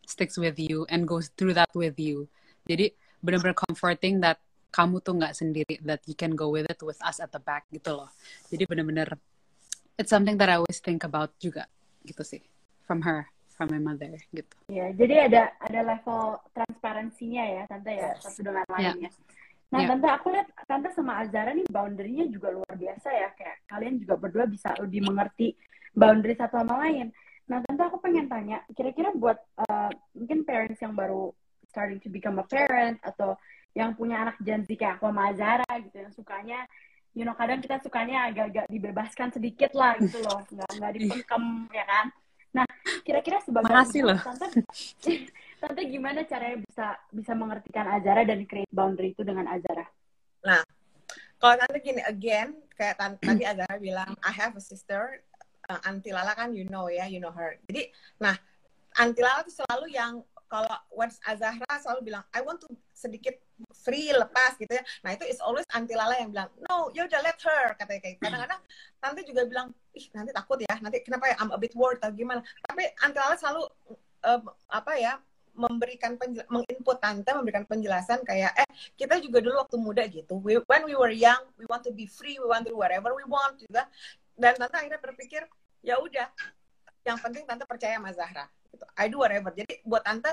[0.10, 2.26] sticks with you and goes through that with you.
[2.66, 2.90] Jadi
[3.22, 7.18] benar-benar comforting that kamu tuh nggak sendiri, that you can go with it with us
[7.18, 8.10] at the back gitu loh.
[8.50, 9.18] Jadi benar-benar
[9.98, 11.66] it's something that I always think about juga
[12.06, 12.40] gitu sih
[12.86, 14.54] from her, from my mother gitu.
[14.70, 18.74] Ya, jadi ada ada level transparansinya ya, tante ya, satu dengan Ya.
[18.96, 19.12] lainnya.
[19.70, 19.88] Nah, Ya.
[19.94, 24.18] tante aku lihat tante sama Azara nih boundary-nya juga luar biasa ya, kayak kalian juga
[24.18, 25.54] berdua bisa lebih mengerti
[25.94, 27.14] boundary satu sama lain.
[27.50, 31.34] Nah, tante aku pengen tanya, kira-kira buat uh, mungkin parents yang baru
[31.70, 33.38] starting to become a parent atau
[33.80, 36.60] yang punya anak Gen Z kayak aku sama Azara gitu, yang sukanya
[37.18, 41.86] you know kadang kita sukanya agak-agak dibebaskan sedikit lah gitu loh nggak nggak dipengkem ya
[41.88, 42.06] kan
[42.50, 42.68] nah
[43.06, 44.20] kira-kira sebagai Makasih loh.
[44.28, 44.48] tante
[45.60, 49.86] tante gimana caranya bisa bisa mengertikan Azara dan create boundary itu dengan Azara
[51.40, 55.24] Kalau tante gini again, kayak tan- tadi Azara bilang, I have a sister.
[55.72, 57.56] Uh, Auntie Lala kan you know ya, you know her.
[57.64, 57.88] Jadi,
[58.20, 58.36] nah,
[59.00, 63.38] Auntie Lala tuh selalu yang kalau once Azahra selalu bilang, I want to sedikit
[63.86, 64.84] free lepas gitu ya.
[65.06, 68.18] Nah itu is always Auntie Lala yang bilang, no, ya udah let her katanya kayak.
[68.18, 68.62] Kadang-kadang
[68.98, 72.12] tante juga bilang, ih nanti takut ya, nanti kenapa ya, I'm a bit worried atau
[72.12, 72.42] gimana.
[72.66, 73.64] Tapi Auntie Lala selalu
[74.26, 74.42] um,
[74.74, 75.14] apa ya
[75.60, 76.16] memberikan
[76.48, 80.96] menginput tante memberikan penjelasan kayak eh kita juga dulu waktu muda gitu we, when we
[80.96, 83.84] were young we want to be free we want to do whatever we want juga
[84.40, 85.44] dan tante akhirnya berpikir
[85.84, 86.32] ya udah
[87.08, 88.46] yang penting tante percaya sama Zahra.
[88.70, 88.86] Gitu.
[88.96, 89.52] I do whatever.
[89.56, 90.32] Jadi buat tante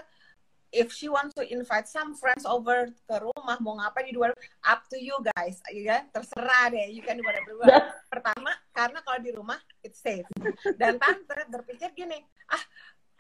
[0.75, 4.35] if she wants to invite some friends over ke rumah mau ngapain di luar
[4.67, 5.63] up to you guys.
[5.71, 6.91] Ya terserah deh.
[6.91, 7.87] You can do whatever you want.
[8.13, 10.27] pertama karena kalau di rumah it's safe.
[10.77, 12.19] Dan tante berpikir gini
[12.51, 12.63] ah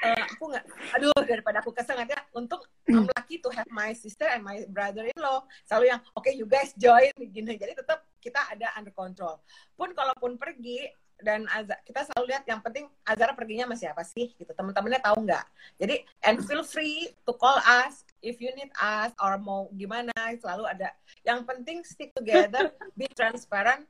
[0.04, 0.64] eh, aku nggak
[1.00, 5.42] aduh daripada aku kesel nanti untuk I'm lucky to have my sister and my brother-in-law.
[5.66, 7.10] Selalu yang oke you guys join.
[7.18, 7.58] Gini.
[7.58, 9.40] Jadi tetap kita ada under control.
[9.74, 14.36] Pun kalaupun pergi dan Azara, kita selalu lihat yang penting Azara perginya sama siapa sih
[14.36, 14.52] gitu.
[14.52, 15.44] Teman-temannya tahu nggak?
[15.80, 20.68] Jadi and feel free to call us if you need us or mau gimana selalu
[20.68, 20.92] ada.
[21.24, 23.88] Yang penting stick together be transparent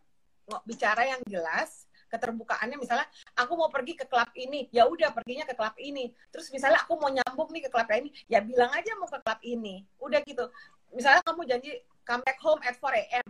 [0.62, 2.78] bicara yang jelas keterbukaannya.
[2.78, 6.14] Misalnya aku mau pergi ke klub ini ya udah perginya ke klub ini.
[6.30, 9.40] Terus misalnya aku mau nyambung nih ke klub ini ya bilang aja mau ke klub
[9.42, 9.82] ini.
[9.98, 10.46] Udah gitu.
[10.94, 13.26] Misalnya kamu janji come back home at 4 a.m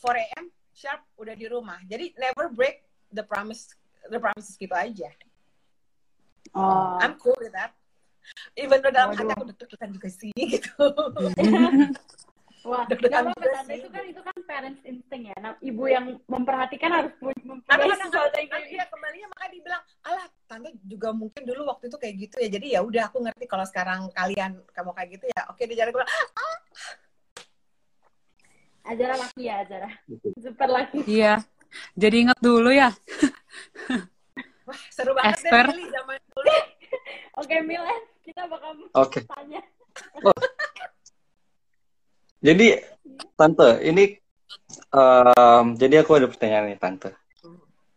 [0.00, 1.80] 4 a.m sharp udah di rumah.
[1.84, 3.70] Jadi never break the promise
[4.10, 5.10] the promises gitu aja.
[6.54, 6.98] Oh.
[7.02, 7.74] I'm cool with that.
[8.58, 10.74] Even though dalam hati aku deg-degan juga sih gitu.
[12.66, 13.70] Wah deg-degan nggak apa-apa juga tante.
[13.70, 13.78] sih.
[13.78, 15.36] itu kan itu kan parents instinct ya.
[15.38, 20.26] Nah ibu yang memperhatikan harus mempunyai kadang sesuatu yang kayak dia kembalinya makanya dibilang, alah
[20.50, 22.48] tante juga mungkin dulu waktu itu kayak gitu ya.
[22.50, 25.40] Jadi ya udah aku ngerti kalau sekarang kalian kamu kayak gitu ya.
[25.46, 26.12] Oke dia jalan gue bilang,
[28.86, 29.90] Azara laki ya Azara.
[30.38, 30.98] Super laki.
[31.06, 31.42] Iya.
[31.96, 32.90] Jadi inget dulu ya.
[34.66, 35.66] wah seru banget Esther.
[35.70, 36.54] deh Mili zaman dulu.
[37.40, 39.20] oke Milen kita bakal Oke.
[39.24, 39.62] tanya
[42.36, 42.78] Jadi
[43.34, 44.20] tante, ini
[44.92, 47.10] em, jadi aku ada pertanyaan nih tante.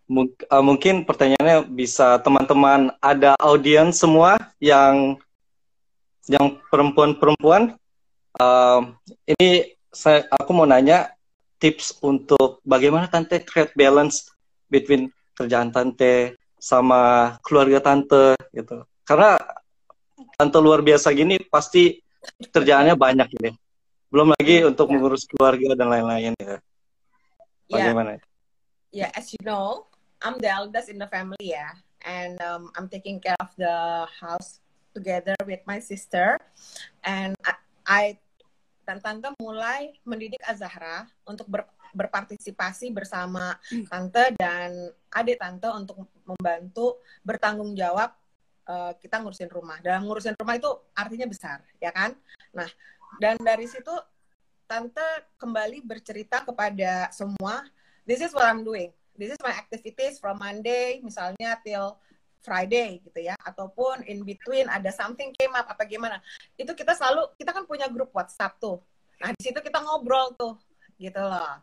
[0.09, 5.19] Mung- eh, mungkin pertanyaannya bisa teman-teman ada audiens semua yang
[6.25, 7.77] yang perempuan-perempuan.
[8.39, 8.81] Em,
[9.27, 11.13] ini saya aku mau nanya
[11.60, 14.32] tips untuk bagaimana tante create balance
[14.72, 18.84] between kerjaan tante sama keluarga tante gitu.
[19.04, 19.36] Karena
[20.36, 22.00] tante luar biasa gini pasti
[22.52, 23.52] kerjaannya banyak ini.
[24.10, 24.91] Belum lagi untuk Ya.
[24.98, 26.58] mengurus keluarga dan lain-lain ya.
[27.69, 28.17] Ya, Bagaimana?
[28.89, 29.86] ya as you know,
[30.26, 31.69] I'm the eldest in the family ya,
[32.02, 34.60] and um, I'm taking care of the house
[34.98, 36.41] together with my sister,
[37.06, 37.54] and I,
[37.86, 38.04] I
[38.89, 43.54] dan tante mulai mendidik Azahra untuk ber- berpartisipasi bersama
[43.86, 48.10] tante dan adik tante untuk membantu bertanggung jawab
[48.65, 49.78] eh, kita ngurusin rumah.
[49.86, 52.17] Dalam ngurusin rumah itu artinya besar, ya kan?
[52.49, 52.65] Nah,
[53.21, 53.93] dan dari situ
[54.65, 55.06] tante
[55.38, 57.69] kembali bercerita kepada semua,
[58.10, 58.89] this is what I'm doing.
[59.13, 61.93] This is my activities from Monday misalnya till
[62.39, 66.23] Friday gitu ya, ataupun in between ada something came up apa gimana.
[66.56, 68.80] Itu kita selalu kita kan punya grup WhatsApp tuh.
[69.19, 70.56] Nah, di situ kita ngobrol tuh
[70.95, 71.60] gitu loh.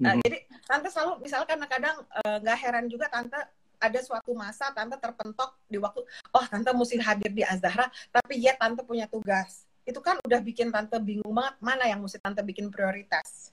[0.00, 0.22] Nah, Mhm.
[0.26, 3.36] Jadi tante selalu misalkan kadang eh, nggak heran juga tante
[3.84, 6.00] ada suatu masa tante terpentok di waktu
[6.32, 10.72] oh tante mesti hadir di Azahra tapi ya tante punya tugas itu kan udah bikin
[10.72, 13.52] tante bingung banget mana yang mesti tante bikin prioritas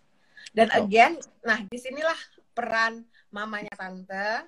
[0.55, 0.79] dan Betul.
[0.87, 2.15] again nah di sinilah
[2.55, 4.47] peran mamanya tante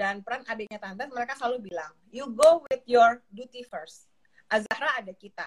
[0.00, 4.08] dan peran adiknya tante mereka selalu bilang you go with your duty first.
[4.48, 5.44] Azahra ada kita.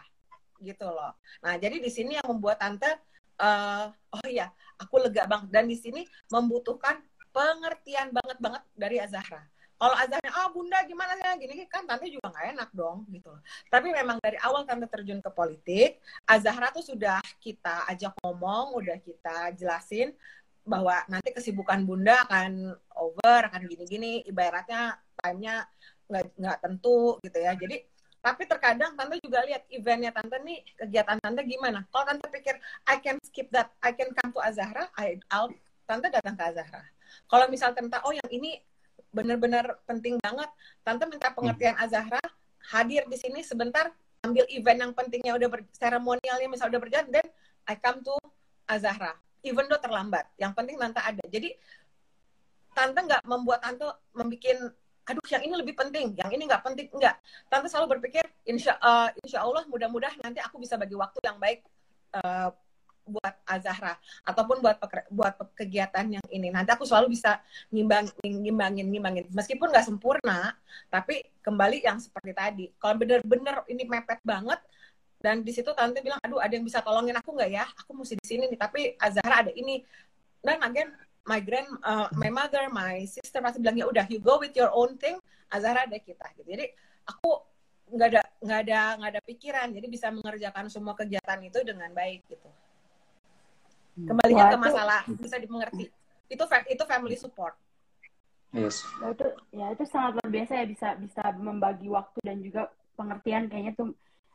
[0.62, 1.18] Gitu loh.
[1.42, 2.86] Nah jadi di sini yang membuat tante
[3.42, 5.50] eh, oh iya aku lega banget.
[5.50, 7.02] Dan di sini membutuhkan
[7.34, 9.42] pengertian banget banget dari Azahra.
[9.74, 11.44] Kalau azahnya, oh bunda gimana sih?
[11.44, 13.36] Gini kan tante juga nggak enak dong gitu.
[13.68, 18.96] Tapi memang dari awal tante terjun ke politik, Azahra tuh sudah kita ajak ngomong, udah
[19.04, 20.16] kita jelasin
[20.64, 25.68] bahwa nanti kesibukan bunda akan over, akan gini-gini, ibaratnya time-nya
[26.08, 27.52] nggak nggak tentu gitu ya.
[27.56, 27.84] Jadi
[28.24, 31.84] tapi terkadang tante juga lihat eventnya tante nih kegiatan tante gimana.
[31.92, 32.56] Kalau tante pikir
[32.88, 35.52] I can skip that, I can come to Azahra, I, I'll
[35.84, 36.88] tante datang ke Azahra.
[37.28, 38.64] Kalau misal tante oh yang ini
[39.14, 40.48] benar-benar penting banget.
[40.88, 42.20] Tante minta pengertian Azahra,
[42.72, 43.92] hadir di sini sebentar,
[44.24, 47.26] ambil event yang pentingnya udah seremonialnya misal udah berjalan, dan
[47.68, 48.16] I come to
[48.68, 49.20] Azahra.
[49.44, 51.24] Even though terlambat, yang penting tante ada.
[51.28, 51.52] Jadi
[52.74, 57.16] tante nggak membuat tante membuat aduh yang ini lebih penting, yang ini nggak penting, nggak.
[57.52, 61.60] Tante selalu berpikir, insya, uh, insya Allah mudah-mudah nanti aku bisa bagi waktu yang baik
[62.16, 62.56] uh,
[63.04, 64.80] buat Azahra ataupun buat
[65.12, 66.48] buat kegiatan yang ini.
[66.56, 70.56] Nanti aku selalu bisa ngimbang ngimbangin ngimbangin meskipun nggak sempurna,
[70.88, 72.66] tapi kembali yang seperti tadi.
[72.80, 74.60] Kalau bener-bener ini mepet banget
[75.24, 77.64] dan di situ tante bilang, aduh ada yang bisa tolongin aku nggak ya?
[77.80, 78.60] Aku mesti di sini nih.
[78.60, 79.80] Tapi Azahra ada ini.
[80.44, 80.92] Dan again,
[81.24, 84.68] my grand, uh, my mother, my sister pasti bilang ya udah, you go with your
[84.76, 85.16] own thing.
[85.48, 86.28] Azahra ada kita.
[86.36, 86.60] Gitu.
[86.60, 86.66] Jadi
[87.08, 87.40] aku
[87.94, 92.26] nggak ada nggak ada nggak ada pikiran jadi bisa mengerjakan semua kegiatan itu dengan baik
[92.26, 92.50] gitu
[93.94, 94.10] Hmm.
[94.10, 95.86] kembalinya ke masalah bisa dimengerti
[96.26, 97.54] itu itu family support
[98.50, 102.74] yes ya itu ya itu sangat luar biasa ya bisa bisa membagi waktu dan juga
[102.98, 103.94] pengertian kayaknya tuh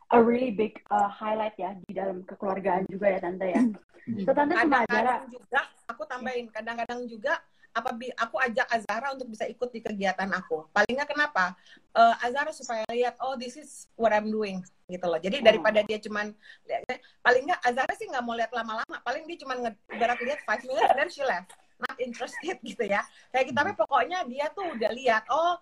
[0.09, 4.25] a really big uh, highlight ya di dalam kekeluargaan juga ya tante ya hmm.
[4.25, 7.41] so tante kadang-kadang juga aku tambahin kadang-kadang juga
[7.79, 10.67] apa aku ajak Azara untuk bisa ikut di kegiatan aku.
[10.75, 11.55] Palingnya kenapa?
[11.95, 15.21] Uh, Azara supaya lihat oh this is what I'm doing gitu loh.
[15.21, 16.35] Jadi daripada dia cuman
[17.23, 18.99] paling nggak Azara sih nggak mau lihat lama-lama.
[19.07, 21.55] Paling dia cuman ibarat lihat five minutes dan she left.
[21.79, 23.05] Not interested gitu ya.
[23.31, 25.61] Kayak kita tapi pokoknya dia tuh udah lihat oh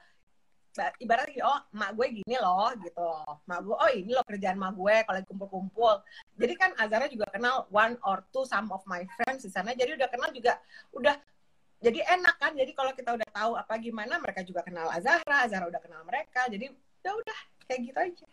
[1.00, 3.00] ibaratnya oh mak gue gini loh gitu.
[3.00, 5.94] Loh mak gue oh ini loh kerjaan mak gue kalau kumpul-kumpul.
[6.36, 9.72] Jadi kan Azara juga kenal one or two some of my friends di sana.
[9.72, 10.60] Jadi udah kenal juga
[10.92, 11.16] udah
[11.80, 12.52] jadi enak kan.
[12.52, 16.48] Jadi kalau kita udah tahu apa gimana mereka juga kenal Azahra Azahra udah kenal mereka.
[16.48, 16.72] Jadi
[17.04, 18.26] ya udah kayak gitu aja.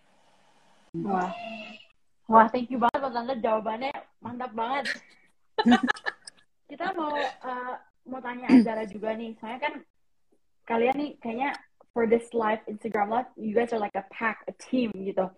[1.04, 1.32] Wah.
[2.30, 3.34] Wah thank you banget tante.
[3.40, 3.92] Jawabannya
[4.24, 4.86] mantap banget.
[6.70, 7.76] Kita mau uh,
[8.08, 9.36] mau tanya Azahra juga nih.
[9.38, 9.74] Soalnya kan
[10.64, 11.52] kalian nih kayaknya
[11.94, 15.30] for this live Instagram live you guys are like a pack a team gitu.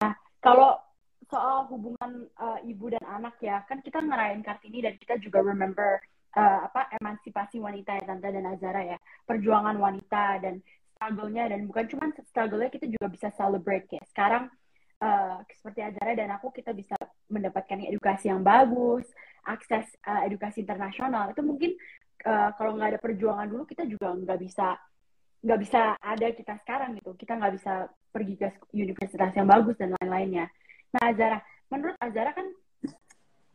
[0.00, 0.80] Nah kalau
[1.28, 6.00] soal hubungan uh, ibu dan anak ya kan kita ngerayain kartini dan kita juga remember
[6.34, 8.98] uh, apa emansipasi wanita ya tante dan Azara ya.
[9.28, 10.64] Perjuangan wanita dan
[10.96, 13.86] struggle-nya dan bukan cuma struggle-nya kita juga bisa celebrate.
[13.92, 14.50] Ya sekarang
[15.04, 16.96] uh, seperti Azara dan aku kita bisa
[17.30, 19.06] mendapatkan edukasi yang bagus
[19.46, 21.30] akses uh, edukasi internasional.
[21.30, 21.76] Itu mungkin
[22.24, 24.76] uh, kalau nggak ada perjuangan dulu kita juga nggak bisa
[25.40, 29.96] nggak bisa ada kita sekarang gitu kita nggak bisa pergi ke universitas yang bagus dan
[30.00, 30.46] lain-lainnya
[30.90, 31.38] nah Azara
[31.70, 32.46] menurut Azara kan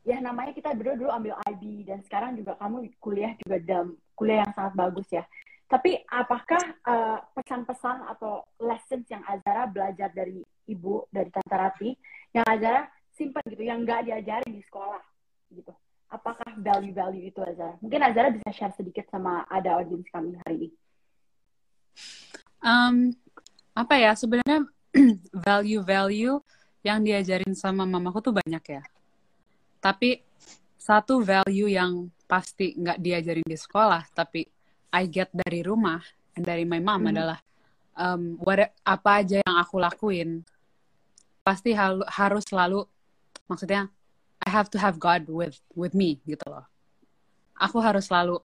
[0.06, 4.46] ya namanya kita berdua dulu ambil IB dan sekarang juga kamu kuliah juga dalam kuliah
[4.46, 5.26] yang sangat bagus ya.
[5.66, 11.90] Tapi apakah uh, pesan-pesan atau lessons yang Azara belajar dari ibu dari Tante Rati
[12.38, 12.86] yang Azara
[13.18, 15.02] simpan gitu, yang nggak diajarin di sekolah
[15.50, 15.74] gitu?
[16.14, 17.74] Apakah value-value itu Azara?
[17.82, 20.78] Mungkin Azara bisa share sedikit sama ada audiens kami hari ini.
[22.66, 23.14] Um,
[23.78, 24.66] apa ya sebenarnya
[25.46, 26.42] value-value
[26.82, 28.84] yang diajarin sama mamaku tuh banyak ya
[29.86, 30.26] tapi
[30.82, 34.46] satu value yang pasti nggak diajarin di sekolah, tapi
[34.90, 36.02] I get dari rumah
[36.34, 37.12] dan dari my mom hmm.
[37.14, 37.40] adalah
[37.94, 40.42] um, what, apa aja yang aku lakuin
[41.46, 42.82] pasti hal, harus selalu
[43.46, 43.86] maksudnya
[44.42, 46.66] I have to have God with with me gitu loh.
[47.62, 48.42] Aku harus selalu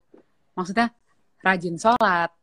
[0.59, 0.91] maksudnya
[1.39, 2.35] rajin sholat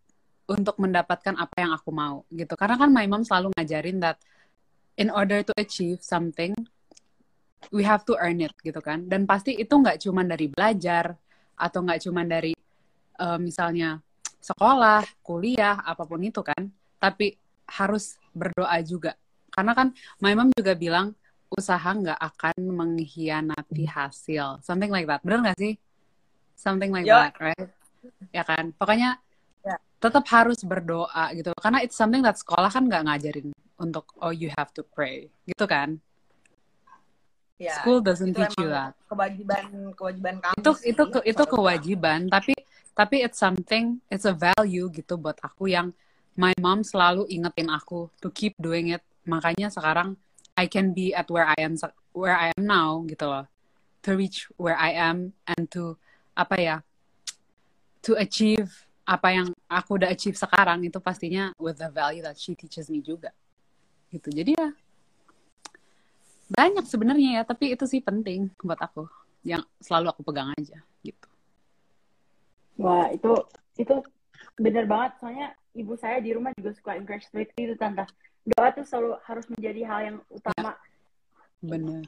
[0.46, 2.54] untuk mendapatkan apa yang aku mau gitu.
[2.54, 4.18] Karena kan my mom selalu ngajarin that
[4.96, 6.54] in order to achieve something
[7.74, 9.06] we have to earn it gitu kan.
[9.10, 11.18] Dan pasti itu nggak cuma dari belajar
[11.58, 12.54] atau nggak cuma dari
[13.18, 13.98] uh, misalnya
[14.38, 16.70] sekolah kuliah apa pun itu kan.
[17.02, 17.34] Tapi
[17.66, 19.18] harus berdoa juga.
[19.50, 19.90] Karena kan
[20.22, 21.10] my mom juga bilang
[21.50, 24.62] usaha nggak akan mengkhianati hasil.
[24.62, 25.22] Something like that.
[25.26, 25.74] Benar nggak sih?
[26.54, 27.68] Something like that right?
[28.30, 28.70] Ya kan?
[28.78, 29.18] Pokoknya
[29.66, 29.78] yeah.
[29.98, 34.48] tetap harus berdoa gitu karena it's something that sekolah kan nggak ngajarin untuk oh you
[34.54, 35.98] have to pray gitu kan
[37.56, 38.92] Ya, School doesn't teach you that.
[39.08, 40.60] Kewajiban kewajiban kamu.
[40.60, 42.52] Itu sih, itu ke, itu kewajiban, tapi
[42.92, 45.88] tapi it's something, it's a value gitu buat aku yang
[46.36, 49.00] my mom selalu ingetin aku to keep doing it.
[49.24, 50.20] Makanya sekarang
[50.52, 51.80] I can be at where I am
[52.12, 53.48] where I am now gitu loh.
[54.04, 55.96] To reach where I am and to
[56.36, 56.76] apa ya?
[58.04, 62.58] To achieve apa yang aku udah achieve sekarang itu pastinya with the value that she
[62.58, 63.30] teaches me juga
[64.10, 64.68] gitu jadi ya
[66.46, 69.06] banyak sebenarnya ya tapi itu sih penting buat aku
[69.46, 71.26] yang selalu aku pegang aja gitu
[72.76, 73.32] Wah, itu
[73.80, 73.94] itu
[74.60, 75.16] bener banget.
[75.20, 78.04] Soalnya ibu saya di rumah juga suka encourage itu, Tante.
[78.46, 80.76] Doa tuh selalu harus menjadi hal yang utama.
[81.64, 82.04] bener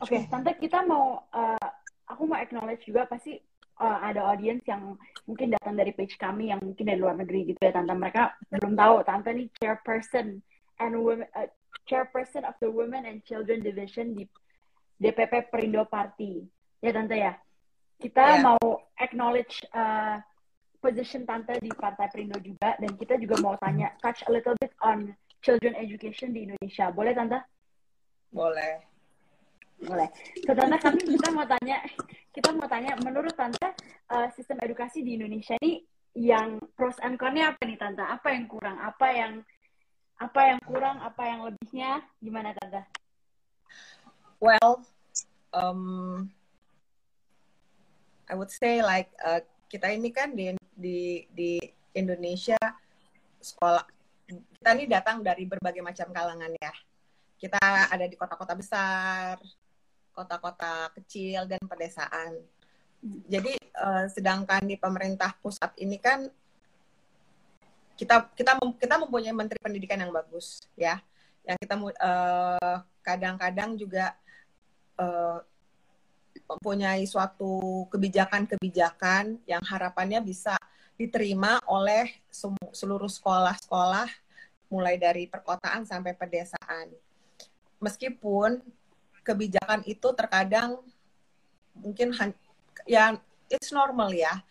[0.00, 1.68] Oke, Tante, kita mau, uh,
[2.08, 3.36] aku mau acknowledge juga pasti
[3.80, 7.60] uh, ada audience yang mungkin datang dari page kami yang mungkin dari luar negeri gitu
[7.64, 7.96] ya, Tante.
[7.96, 8.22] Mereka
[8.60, 10.44] belum tahu, Tante nih chairperson
[10.78, 11.48] and women, uh,
[11.88, 14.28] chairperson of the Women and Children Division di
[15.00, 16.44] DPP Perindo Party.
[16.84, 17.34] Ya, Tante ya.
[18.00, 18.44] Kita Ya.
[18.44, 18.60] mau
[19.00, 20.20] acknowledge uh,
[20.80, 24.72] position Tante di Partai Perindo juga, dan kita juga mau tanya, touch a little bit
[24.80, 25.12] on
[25.44, 26.88] children education di Indonesia.
[26.92, 27.40] Boleh, Tante?
[28.32, 28.89] Boleh.
[29.80, 30.08] Boleh.
[30.44, 31.80] So, Tante, kami kita mau tanya,
[32.36, 33.72] kita mau tanya, menurut Tante,
[34.12, 35.80] uh, sistem edukasi di Indonesia ini
[36.12, 38.04] yang pros and con-nya apa nih, Tante?
[38.04, 38.76] Apa yang kurang?
[38.76, 39.32] Apa yang
[40.20, 40.96] apa yang kurang?
[41.00, 42.04] Apa yang lebihnya?
[42.20, 42.84] Gimana, Tante?
[44.36, 44.84] Well,
[45.56, 46.28] um,
[48.28, 49.40] I would say like uh,
[49.72, 51.60] kita ini kan di di di
[51.96, 52.56] Indonesia
[53.40, 53.82] sekolah
[54.28, 56.72] kita ini datang dari berbagai macam kalangan ya.
[57.40, 57.58] Kita
[57.88, 59.40] ada di kota-kota besar,
[60.14, 62.40] kota-kota kecil dan pedesaan.
[63.28, 66.28] Jadi uh, sedangkan di pemerintah pusat ini kan
[67.96, 71.00] kita kita kita mempunyai menteri pendidikan yang bagus ya.
[71.44, 74.12] Yang kita uh, kadang-kadang juga
[75.00, 75.40] uh,
[76.50, 80.58] mempunyai suatu kebijakan-kebijakan yang harapannya bisa
[81.00, 82.12] diterima oleh
[82.74, 84.08] seluruh sekolah-sekolah
[84.68, 86.92] mulai dari perkotaan sampai pedesaan.
[87.80, 88.60] Meskipun
[89.30, 90.82] kebijakan itu terkadang
[91.78, 92.10] mungkin
[92.84, 93.14] ya
[93.46, 94.42] it's normal ya.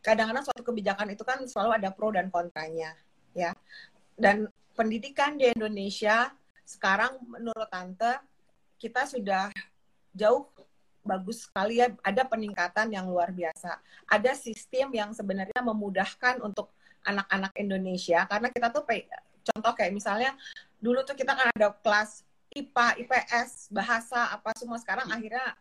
[0.00, 2.96] Kadang-kadang suatu kebijakan itu kan selalu ada pro dan kontranya
[3.36, 3.52] ya.
[4.16, 6.32] Dan pendidikan di Indonesia
[6.64, 8.16] sekarang menurut tante
[8.80, 9.52] kita sudah
[10.16, 10.48] jauh
[11.04, 13.76] bagus sekali ya ada peningkatan yang luar biasa
[14.08, 16.72] ada sistem yang sebenarnya memudahkan untuk
[17.04, 18.88] anak-anak Indonesia karena kita tuh
[19.44, 20.32] contoh kayak misalnya
[20.80, 22.23] dulu tuh kita kan ada kelas
[22.54, 24.78] IPA IPS bahasa apa semua.
[24.78, 25.58] Sekarang akhirnya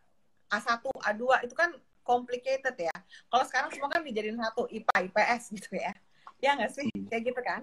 [0.53, 1.73] A1 A2 itu kan
[2.05, 2.93] complicated ya.
[3.27, 5.93] Kalau sekarang semua kan dijadiin satu IPA IPS gitu ya.
[6.37, 6.85] Ya nggak sih?
[7.09, 7.61] Kayak gitu kan?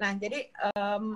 [0.00, 1.14] Nah jadi em,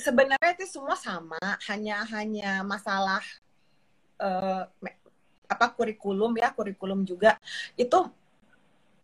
[0.00, 1.40] sebenarnya itu semua sama.
[1.68, 3.20] Hanya hanya masalah
[4.80, 5.00] me-
[5.48, 7.36] apa kurikulum ya kurikulum juga.
[7.76, 8.08] Itu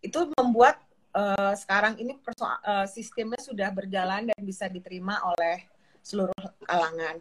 [0.01, 0.81] itu membuat
[1.17, 5.65] eh, sekarang ini persoal- eh, sistemnya sudah berjalan dan bisa diterima oleh
[6.07, 7.19] seluruh kalangan.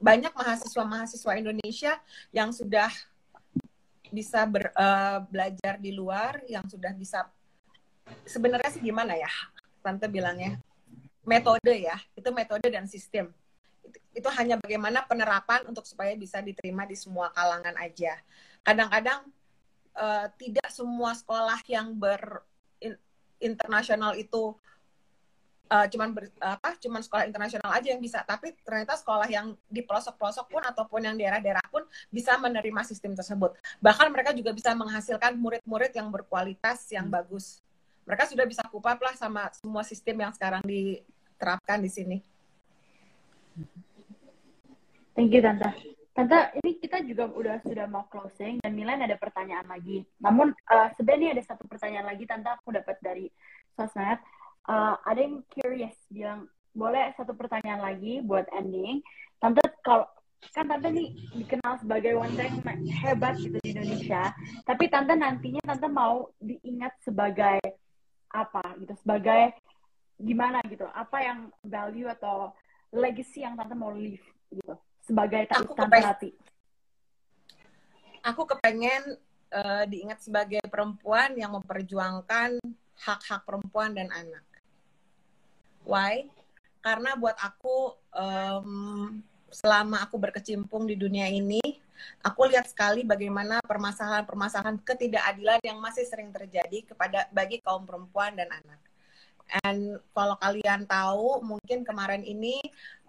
[0.00, 2.00] Banyak mahasiswa-mahasiswa Indonesia
[2.32, 2.88] yang sudah
[4.08, 7.28] bisa ber- eh, belajar di luar yang sudah bisa
[8.24, 9.28] sebenarnya sih gimana ya
[9.84, 10.56] tante bilangnya?
[11.28, 13.28] Metode ya itu metode dan sistem.
[13.84, 18.16] Itu, itu hanya bagaimana penerapan untuk supaya bisa diterima di semua kalangan aja.
[18.64, 19.28] Kadang-kadang
[19.92, 22.42] eh, tidak semua sekolah yang ber
[22.80, 23.00] in-
[23.38, 24.56] internasional itu
[25.72, 29.80] eh, cuman ber- apa cuman sekolah internasional aja yang bisa tapi ternyata sekolah yang di
[29.80, 35.32] pelosok-pelosok pun ataupun yang daerah-daerah pun bisa menerima sistem tersebut bahkan mereka juga bisa menghasilkan
[35.40, 37.64] murid-murid yang berkualitas yang bagus
[38.04, 42.18] mereka sudah bisa kupap lah sama semua sistem yang sekarang diterapkan di sini
[45.12, 45.68] Thank you, Tante.
[46.12, 50.04] Tante, ini kita juga udah sudah mau closing dan Milan ada pertanyaan lagi.
[50.20, 53.28] Namun uh, sebenarnya ada satu pertanyaan lagi, Tante aku dapat dari
[53.76, 54.20] sosmed.
[54.62, 59.02] Uh, ada yang curious bilang boleh satu pertanyaan lagi buat ending.
[59.42, 60.06] Tante kalau
[60.54, 62.58] kan Tante nih dikenal sebagai wanita yang
[63.02, 64.30] hebat gitu di Indonesia,
[64.66, 67.58] tapi Tante nantinya Tante mau diingat sebagai
[68.30, 69.54] apa gitu, sebagai
[70.22, 72.54] gimana gitu, apa yang value atau
[72.94, 76.30] legacy yang Tante mau leave gitu sebagai Aku Tante kepeng- Rati.
[78.22, 79.02] aku kepengen
[79.52, 82.62] eh, diingat sebagai perempuan yang memperjuangkan
[83.02, 84.46] hak-hak perempuan dan anak.
[85.86, 86.30] Why?
[86.82, 89.22] Karena buat aku em,
[89.52, 91.62] selama aku berkecimpung di dunia ini,
[92.24, 98.50] aku lihat sekali bagaimana permasalahan-permasalahan ketidakadilan yang masih sering terjadi kepada bagi kaum perempuan dan
[98.50, 98.80] anak.
[99.62, 102.58] And kalau kalian tahu, mungkin kemarin ini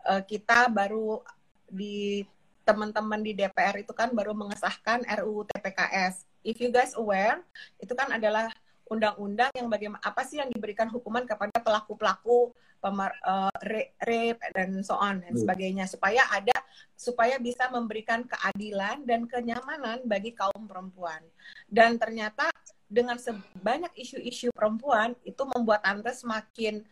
[0.06, 1.24] eh, kita baru
[1.72, 2.28] di
[2.64, 6.24] teman-teman di DPR itu kan baru mengesahkan RUU TPKS.
[6.44, 7.44] If you guys aware,
[7.80, 8.52] itu kan adalah
[8.90, 12.52] undang-undang yang bagaimana apa sih yang diberikan hukuman kepada pelaku-pelaku
[12.84, 13.16] pemar,
[13.64, 15.40] ra- rape dan so on dan Hmm.
[15.40, 16.52] sebagainya supaya ada
[17.00, 21.24] supaya bisa memberikan keadilan dan kenyamanan bagi kaum perempuan.
[21.72, 22.52] Dan ternyata
[22.92, 26.84] dengan sebanyak isu-isu perempuan itu membuat tante semakin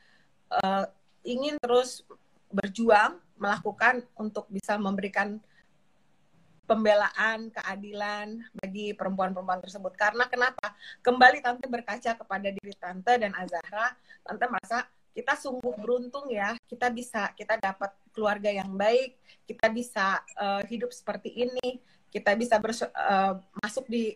[0.49, 0.87] uh,
[1.27, 2.07] ingin terus
[2.49, 5.39] berjuang melakukan untuk bisa memberikan
[6.65, 9.93] pembelaan, keadilan bagi perempuan-perempuan tersebut.
[9.97, 10.71] Karena kenapa?
[11.03, 13.91] Kembali tante berkaca kepada diri tante dan Azahra,
[14.23, 20.23] tante merasa kita sungguh beruntung ya, kita bisa kita dapat keluarga yang baik, kita bisa
[20.39, 24.15] uh, hidup seperti ini, kita bisa uh, masuk di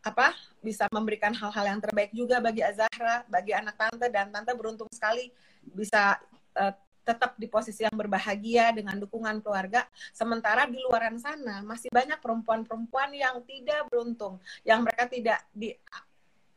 [0.00, 0.32] apa
[0.64, 5.28] bisa memberikan hal-hal yang terbaik juga bagi Azahra, bagi anak tante dan tante beruntung sekali
[5.60, 6.16] bisa
[6.56, 6.72] uh,
[7.04, 9.88] tetap di posisi yang berbahagia dengan dukungan keluarga.
[10.12, 15.74] Sementara di luaran sana masih banyak perempuan-perempuan yang tidak beruntung, yang mereka tidak di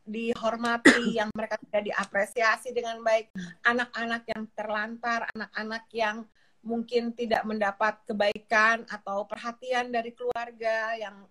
[0.04, 0.84] dihormati,
[1.20, 3.32] yang mereka tidak diapresiasi dengan baik,
[3.64, 6.18] anak-anak yang terlantar, anak-anak yang
[6.64, 11.28] mungkin tidak mendapat kebaikan atau perhatian dari keluarga yang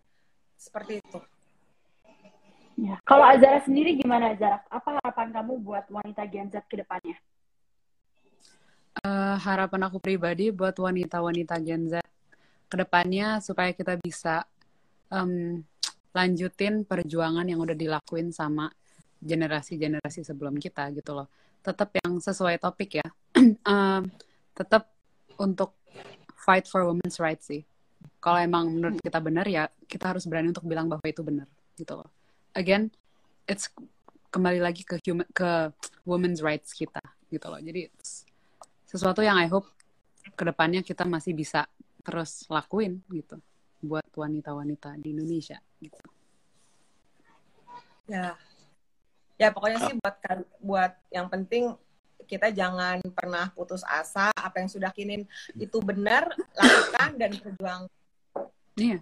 [0.61, 1.21] seperti itu.
[2.81, 2.97] Ya.
[3.05, 4.65] Kalau Azara sendiri gimana Azara?
[4.73, 7.17] Apa harapan kamu buat wanita Gen Z ke depannya?
[9.01, 12.05] Uh, harapan aku pribadi buat wanita-wanita Gen Z
[12.69, 14.45] ke depannya supaya kita bisa
[15.13, 15.61] um,
[16.13, 18.69] lanjutin perjuangan yang udah dilakuin sama
[19.21, 21.29] generasi-generasi sebelum kita gitu loh.
[21.63, 23.09] Tetap yang sesuai topik ya.
[23.73, 24.09] um,
[24.53, 24.93] tetap
[25.41, 25.77] untuk
[26.37, 27.63] fight for women's rights sih.
[28.19, 31.97] Kalau emang menurut kita benar ya kita harus berani untuk bilang bahwa itu benar gitu
[31.97, 32.11] loh.
[32.53, 32.93] Again,
[33.47, 33.71] it's
[34.33, 35.71] kembali lagi ke human ke
[36.09, 37.61] women's rights kita gitu loh.
[37.63, 37.89] Jadi
[38.93, 39.65] sesuatu yang I hope
[40.37, 41.65] ke depannya kita masih bisa
[42.05, 43.41] terus lakuin gitu
[43.81, 45.99] buat wanita-wanita di Indonesia gitu.
[48.07, 48.37] Ya,
[49.41, 50.17] ya pokoknya sih buat
[50.61, 51.73] buat yang penting
[52.29, 55.27] kita jangan pernah putus asa apa yang sudah kinin
[55.59, 57.83] itu benar lakukan dan berjuang.
[58.79, 58.99] Iya.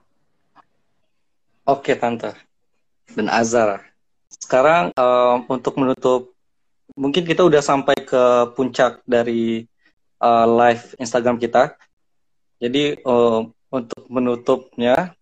[1.68, 2.32] Oke tante
[3.12, 3.84] dan Azar.
[4.30, 6.32] Sekarang um, untuk menutup
[6.96, 8.22] mungkin kita udah sampai ke
[8.58, 9.69] puncak dari
[10.20, 11.74] uh, live Instagram kita.
[12.60, 15.16] Jadi uh, untuk menutupnya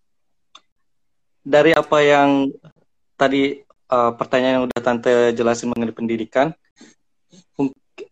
[1.41, 2.51] dari apa yang
[3.15, 6.51] tadi uh, pertanyaan yang udah tante jelasin mengenai pendidikan,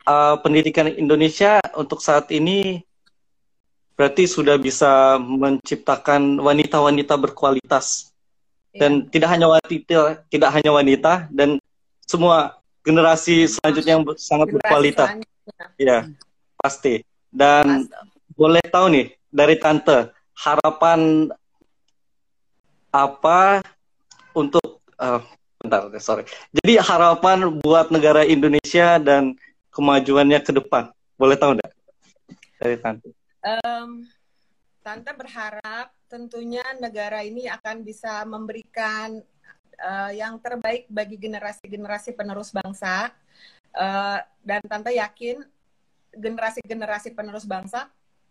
[0.08, 2.82] uh, pendidikan Indonesia untuk saat ini
[4.00, 8.14] berarti sudah bisa menciptakan wanita-wanita berkualitas
[8.70, 8.86] iya.
[8.86, 11.58] dan tidak hanya wanita tidak hanya wanita dan
[12.06, 15.18] semua generasi selanjutnya yang sangat berkualitas.
[15.82, 16.06] Ya
[16.58, 17.02] pasti.
[17.30, 17.86] Dan
[18.34, 21.30] boleh tahu nih dari tante harapan
[22.94, 23.62] apa
[24.34, 25.22] untuk uh,
[25.62, 26.24] bentar sorry.
[26.62, 29.34] Jadi harapan buat negara Indonesia dan
[29.74, 30.94] kemajuannya ke depan.
[31.18, 31.74] Boleh tahu enggak?
[32.58, 33.10] Dari tante.
[33.42, 34.06] Um,
[34.82, 39.22] tante berharap tentunya negara ini akan bisa memberikan
[39.82, 43.14] uh, yang terbaik bagi generasi-generasi penerus bangsa.
[43.78, 45.46] Uh, dan tante yakin
[46.18, 47.88] generasi-generasi penerus bangsa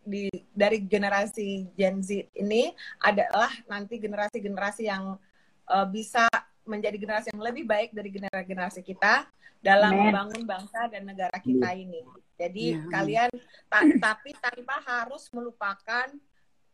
[0.07, 2.70] di dari generasi Gen Z ini
[3.03, 5.18] adalah nanti generasi-generasi yang
[5.66, 6.30] uh, bisa
[6.66, 9.26] menjadi generasi yang lebih baik dari generasi-generasi kita
[9.62, 10.14] dalam Amen.
[10.14, 12.03] membangun bangsa dan negara kita ini.
[12.39, 12.91] Jadi yeah.
[12.93, 13.30] kalian
[13.66, 13.82] ta
[14.14, 16.07] tapi tanpa harus melupakan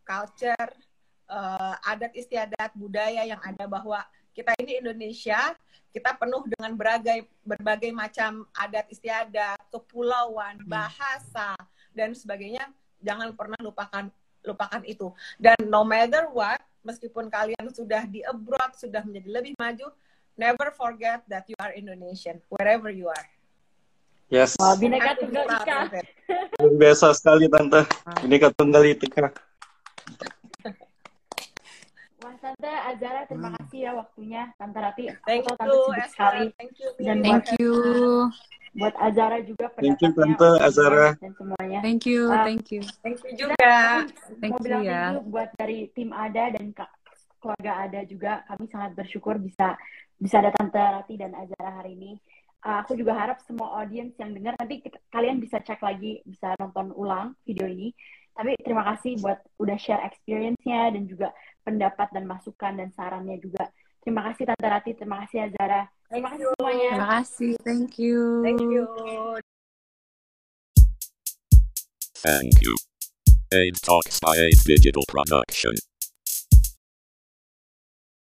[0.05, 0.73] culture,
[1.31, 4.03] uh, adat istiadat, budaya yang ada bahwa
[4.37, 5.57] kita ini Indonesia
[5.93, 10.69] kita penuh dengan berbagai berbagai macam adat istiadat, kepulauan, hmm.
[10.69, 11.53] bahasa
[11.93, 12.65] dan sebagainya.
[13.05, 14.09] Jangan pernah lupakan
[14.43, 15.13] lupakan itu.
[15.37, 19.93] Dan no matter what, meskipun kalian sudah di abroad, sudah menjadi lebih maju,
[20.35, 23.29] never forget that you are Indonesian wherever you are.
[24.33, 24.57] Yes.
[24.57, 25.93] Wah, bineka tunggal ika.
[26.81, 27.85] Biasa sekali tante.
[28.25, 29.29] Bineka tunggal ika.
[32.43, 33.59] Tante Azara terima hmm.
[33.63, 34.43] kasih ya waktunya.
[34.59, 36.47] Tante Rati thank you Tante sibuk sekali.
[36.59, 37.75] Thank you dan thank you.
[38.73, 41.15] buat Azara juga thank you Tante Azara.
[41.23, 41.79] Dan semuanya.
[41.87, 42.83] Thank you uh, thank you.
[43.07, 44.11] Thank you juga.
[44.43, 45.23] thank you ya.
[45.23, 46.75] buat dari tim Ada dan
[47.39, 48.43] keluarga Ada juga.
[48.51, 49.79] Kami sangat bersyukur bisa
[50.19, 52.19] bisa ada Tante Rati dan Azara hari ini.
[52.63, 56.59] Uh, aku juga harap semua audiens yang dengar nanti kita, kalian bisa cek lagi bisa
[56.59, 57.95] nonton ulang video ini.
[58.33, 61.29] Tapi terima kasih buat udah share experience-nya dan juga
[61.63, 63.71] pendapat dan masukan dan sarannya juga.
[64.03, 65.87] Terima kasih Tante Rati, terima kasih Azara.
[66.11, 66.91] Terima kasih semuanya.
[66.91, 68.43] Terima kasih, thank you.
[68.43, 68.83] Thank you.
[72.23, 72.75] Thank you.
[73.53, 75.75] Aid Talks by Aid Digital Production.